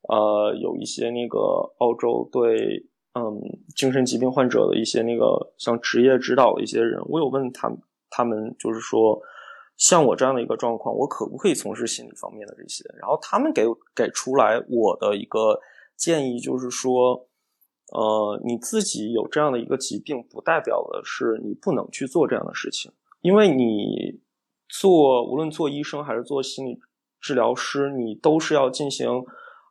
[0.10, 1.40] 呃，有一些那个
[1.78, 3.40] 澳洲对嗯
[3.74, 9.18] 精神疾病患者的一些那个像职业指导的一些人，我有问他们，他们就是说，
[9.78, 12.84] 像我这样的一个状况，我可不可以从事心理方面的这些？
[13.00, 13.64] 然后他们给
[13.96, 15.58] 给出来我的一个
[15.96, 17.26] 建议，就是说，
[17.94, 22.92] 呃，你自己有这样的一个疾病，不代表的是你不能去做这样的事情，
[23.22, 24.20] 因为你
[24.80, 26.80] 做无论做医生还是做心理
[27.22, 29.24] 治疗师，你都是要进行。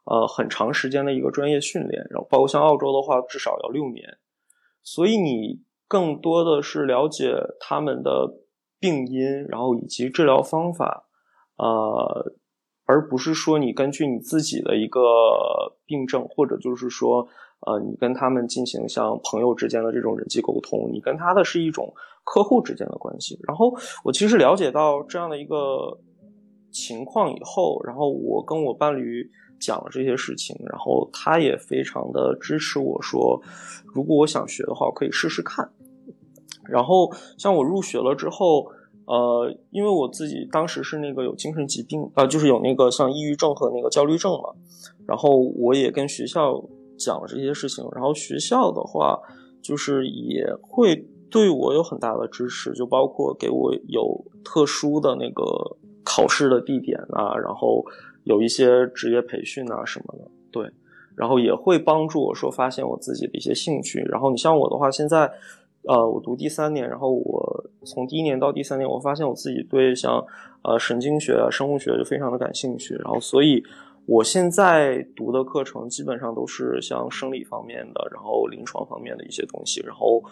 [0.04, 4.18] 呃，很长时间的一个专业训练，然后包括像澳洲的话，至少要六年，
[4.82, 8.40] 所以你更多的是了解他们的
[8.80, 11.06] 病因，然后以及治疗方法，
[11.56, 12.34] 呃，
[12.84, 15.00] 而不是说你根据你自己的一个
[15.86, 17.28] 病症，或者就是说，
[17.66, 21.92] 呃，你跟他们进行像朋友之间的这种人际沟通，你跟他的是一种
[22.24, 23.38] 客户之间的关系。
[23.46, 25.98] 然后我其实了解到这样的一个
[26.70, 29.30] 情况以后，然后我跟我伴侣。
[29.64, 33.40] 讲了这些事情，然后他也非常的支持我说，
[33.94, 35.70] 如果我想学的话，我可以试试看。
[36.64, 37.08] 然后
[37.38, 38.66] 像我入学了之后，
[39.06, 44.48] 呃，因为我自己当时是那个有精神疾病，呃，就是有那个像抑郁症和那个焦虑症嘛。
[45.06, 46.60] 然后我也跟学校
[47.04, 49.18] 讲了这些事情，然后学校的话，
[49.60, 55.42] 就是也会对我有很大的支持，就包括给我有特殊的那个
[56.04, 57.84] 考试的地点啊，然后。
[58.24, 60.70] 有一些职业培训啊什么的，对，
[61.16, 63.98] 然后也会帮助我说发现我自己的一些兴趣。
[64.08, 65.28] 然后你像我的话，现在
[65.88, 70.24] 呃，我读第三年，然后我从第一年到第三年，我发现我自己对像
[70.62, 73.60] 呃神经学啊、生物学就非常的感兴趣，然后所以
[74.06, 80.22] 我现在读的课程基本上都是像生理方面的，然后临床方面的一些东西，然后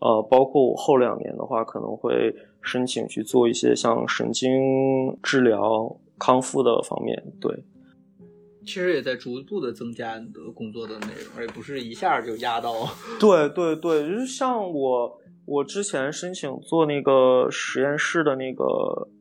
[0.00, 7.64] 呃，包括我后两年的话，可能会申请去做一些像神经治疗康复的方面，对。
[8.66, 12.72] 其实也在逐步的增加你的工作的内容，而不是一下就压到。
[13.20, 18.64] 对对对，就是像我，我之前申请做那个实验室的那个，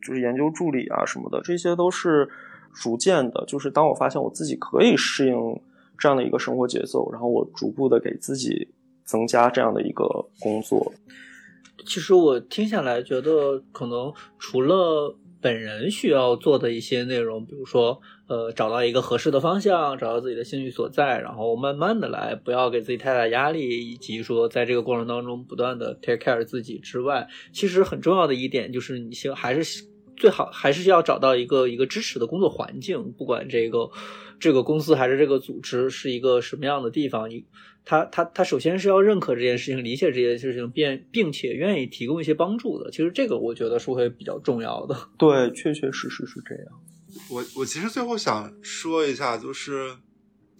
[0.02, 2.30] 就是研究助理啊什么的，这些都是
[2.74, 3.44] 逐渐的。
[3.48, 5.36] 就是当我发现我自己可以适应
[5.98, 8.68] 这样的一个生活节奏，然后我逐步的给自己
[9.04, 10.06] 增加这样的一个
[10.40, 10.92] 工作。
[11.86, 18.02] 其实我听下来觉得，可能除了本人需要做的一些内容，比如说。
[18.26, 29.84] 呃，找到一个合适的方向，找到自己的兴趣所在，然后慢慢的来，不要给自己太大压力，以及说在这个过程当中不断的 take care 自己之外，其实很重要的一点就是你希还是
[30.16, 33.90] 最好还是要找到一个一个支持的工作环境，不管这个
[34.40, 37.46] 这个公司还是这个组织是一个什么样的地方，你
[37.86, 42.92] 他他他首先是要认可这件事情，理解这件事情，并并且愿意提供一些帮助的。
[42.92, 45.10] 其实这个我觉得是会比较重要的。
[45.18, 46.66] 对，确确实实是这样。
[47.30, 49.96] 我我其实最后想说一下，就是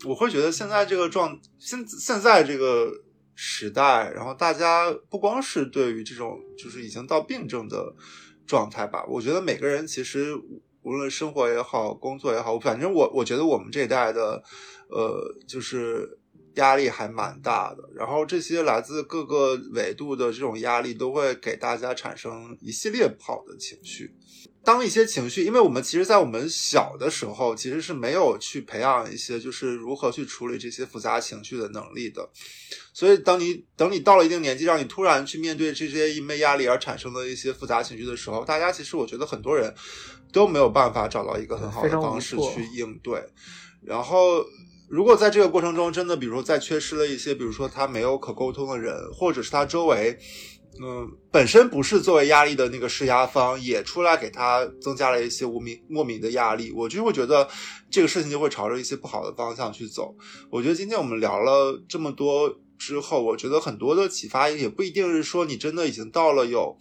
[0.06, 2.92] 我会觉得现在这个状现现在这个
[3.36, 7.96] 时代，然后大家不光是对于这种就是已经到病症的
[8.46, 10.36] 状态吧，我觉得每个人其实
[10.82, 14.44] 无论生活也好，工作也好，反正我我觉得我们这一代的
[14.90, 16.20] 呃就是
[16.56, 24.14] 压力还蛮大的，然后这些来自各个维度的这种压力都会给大家产生一系列不好的情绪。
[24.64, 32.30] 当一些情绪，因为我们其实，在我们小的时候，其实是没有去培养一些就是如何去处理这些复杂情绪的能力的。
[32.94, 39.74] 所以，当你等你到了一定年纪，让你突然去面对这些因为压力而产生的一些复杂情绪的时候，大家其实我觉得很多人
[40.32, 43.22] 都没有办法找到一个很好的方式去应对。
[43.82, 44.46] 然后，
[44.90, 50.18] 如果在这个过程中真的，比如说在缺失了一些，比如说他没有可沟通的人，或者是他周围。
[50.82, 57.48] 嗯，本身不是作为压力的那个施压方，也出来给他增加了一些无名莫名的压力，我就会觉得
[57.92, 60.16] 这个事情就会朝着一些不好的方向去走。
[60.50, 66.76] 我觉得今天我们聊了这么多之后，我觉得很多的启发也不一定是说你真的已经到了有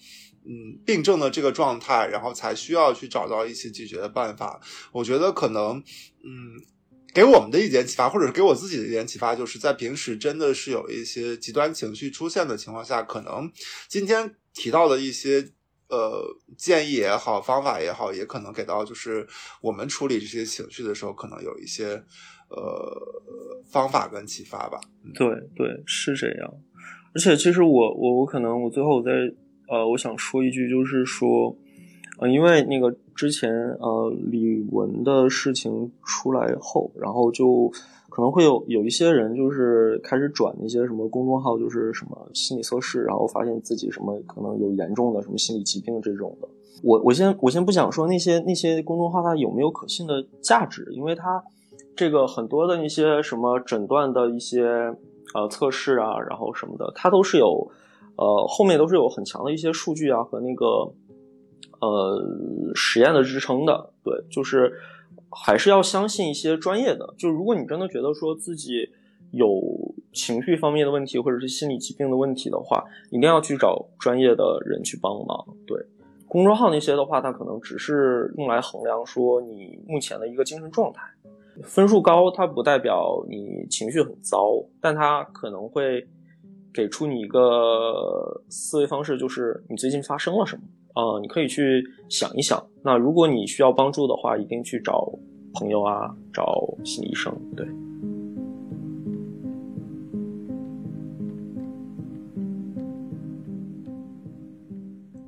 [0.46, 4.58] 嗯病症的这个状态，然后才需要去找到一些解决的办法。
[4.92, 5.76] 我觉得可能
[6.24, 6.64] 嗯。
[7.14, 13.50] 给我们的一点启发，或者是给我自己的一点启发，就是在平时真的是有一些极端情绪出现的情况下，可能
[13.88, 15.46] 今天提到的一些
[15.88, 16.24] 呃
[16.56, 19.26] 建议也好，方法也好，也可能给到就是
[19.60, 22.02] 我们处理这些情绪的时候，可能有一些
[22.48, 24.80] 呃方法跟启发吧。
[25.14, 26.54] 对对，是这样。
[27.14, 29.10] 而且其实我我我可能我最后我再
[29.68, 31.56] 呃，我想说一句，就是说。
[32.22, 33.50] 呃，因为那个之前
[33.80, 37.68] 呃李文的事情出来后，然后就
[38.08, 46.46] 可能会有有一些人就是开始转那些什么公众号，就是什么心理测试，然后发现自己什么可能有严重的什么心理疾病这种的。
[46.84, 51.42] 我我先我先不想说那些那些公众号它有没有可信的价值，因为它
[51.96, 54.62] 这个很多的那些什么诊断的一些
[55.34, 57.68] 呃测试啊，然后什么的，它都是有
[58.14, 60.92] 呃后面都是有很强的一些数据啊和那个。
[61.82, 62.24] 呃，
[62.76, 64.72] 实验的支撑的，对，就是
[65.28, 67.12] 还是要相信一些专业的。
[67.18, 68.88] 就如果你真的觉得说自己
[69.32, 69.60] 有
[70.12, 75.44] 情绪方面的问题，或者是心理疾病的问题的话，一定要去找专业的人去帮忙。
[75.66, 75.76] 对，
[76.28, 81.02] 公众号那些的话，它可能只是用来衡量说你目前的一个精神状态，
[81.64, 86.06] 分数高，它不代表你情绪很糟，但它可能会
[86.72, 90.62] 给出你一个思维方式，就是你最近发生了什么。
[90.94, 92.62] 呃，你可以去想一想。
[92.82, 95.10] 那如果你需要帮助的话，一定去找
[95.54, 96.44] 朋友啊，找
[96.84, 97.34] 心理医生。
[97.56, 97.66] 对。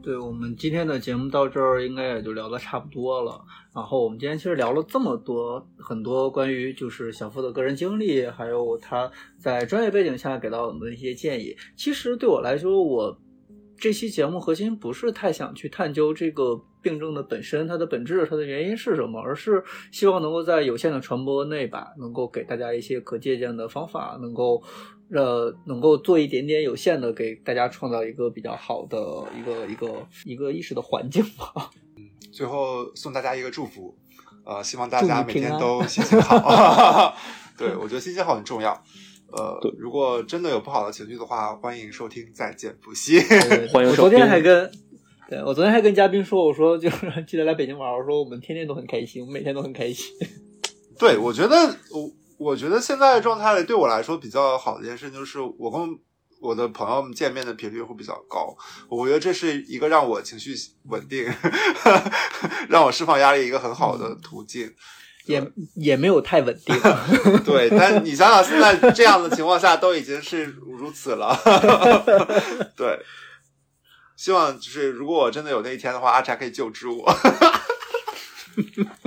[0.03, 3.41] 对我们今天的节目到这儿，应该也就聊的差不多了。
[3.75, 11.57] 然后我们今天其实聊了这么多，很多关于就是小付的个人经历，还有他在专业背景下给到我们的一些建议。
[11.75, 13.19] 其实对我来说，我。
[13.79, 24.63] 这期节目核心不是太想去探究这个病症的本身，它的本质，它的原因是什么，而是希望能够在有限的传播内吧，能够给大家一些可借鉴的方法，能够，
[25.11, 28.99] 呃，能够做一点点有限的，给大家创造一个比较好的
[29.39, 31.71] 一个一个一个意识的环境吧。
[31.97, 33.97] 嗯，最后送大家一个祝福，
[34.45, 37.15] 呃，希望大家每天都心情好。
[37.57, 38.83] 对，我觉得心情好很重要。
[39.33, 43.21] 呃对，如果真的有不好的情绪的话，欢迎收听《再见不息》。
[43.73, 44.71] 欢迎收我昨天还跟，
[45.29, 46.97] 对我昨天还跟嘉宾说，我说就是
[47.27, 50.15] 记得来北京玩，我说我们天天都很开心，我们每天都很开心。
[50.99, 51.57] 对，我觉得
[51.91, 55.99] 我我觉得现在的状态对我来说比较好的一件事就是，我跟
[56.41, 58.55] 我的朋友们见面的频率会比较高。
[58.89, 60.55] 我觉得这是一个让我情绪
[60.85, 61.27] 稳定、
[62.69, 64.73] 让我释放压力一个很好的途径。
[65.27, 66.77] 也也没有太稳定，
[67.45, 71.35] 对，但你想想，现在这样的情况下都已经是如此了。
[72.77, 73.01] 对，
[74.17, 77.17] 希望就是如果我真的有那一天的话，阿柴可以救治我。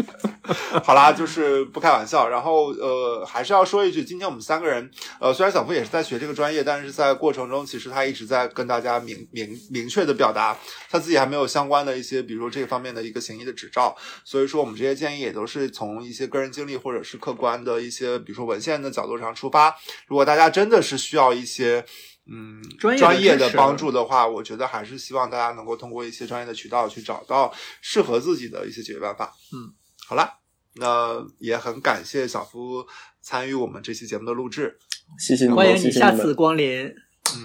[0.83, 2.27] 好啦，就是不开玩笑。
[2.27, 4.89] 然后呃，还是要说一句，今天我们三个人，
[5.19, 10.57] 呃，虽然小付也是在学这个专业，但是在过程中，其实他一直在跟大家明明明确的表达
[10.89, 13.95] 他自己还没有相关的一些，比如说这方面的一个行医的执照。
[14.23, 19.75] 所以说，我们这些建议也都是从一些个人经历或者是客观的一些，比如说文献的角度上出发。
[20.07, 21.85] 如果大家真的是需要一些。
[22.29, 29.33] 嗯，专业的专业的帮助的话，我觉得还是希望大家能够通过一些专业的渠道去找到适合自己的一些解决办法。
[29.53, 29.71] 嗯，
[30.09, 30.35] 好啦，
[30.75, 32.87] 那也很感谢小夫
[33.21, 34.77] 参与我们这期节目的录制。
[35.19, 36.89] 谢谢你，欢迎你下次光临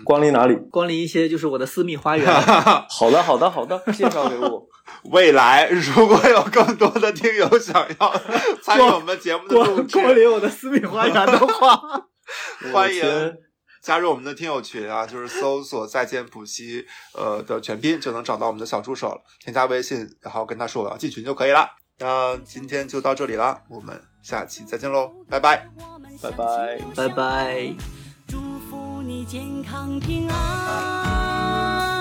[0.04, 0.54] 光临哪里？
[0.70, 2.24] 光临一些就是我的私密花园。
[2.88, 4.64] 好的，好的，好的，介绍给我。
[5.10, 8.14] 未来如果有更多的听友想要
[8.62, 11.80] 参与我们节目的录光制，光临我的私密花园的话，
[12.72, 13.02] 欢迎
[13.82, 16.86] 加入我们的听友群啊，就是搜索“再见普西”
[17.18, 19.20] 呃的全拼就能找到我们的小助手了。
[19.40, 21.68] 添加微信，然后跟他说我要进群就可以了。
[21.98, 25.68] 那今天就到这里啦，我们下期再见喽，拜拜。
[26.20, 26.78] 拜拜。
[26.96, 27.72] 拜拜。
[28.26, 32.00] 祝福你健康平安，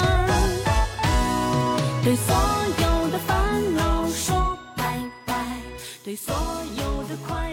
[2.04, 5.62] 对所有的烦恼说拜拜，
[6.04, 6.34] 对所
[6.78, 7.51] 有的快乐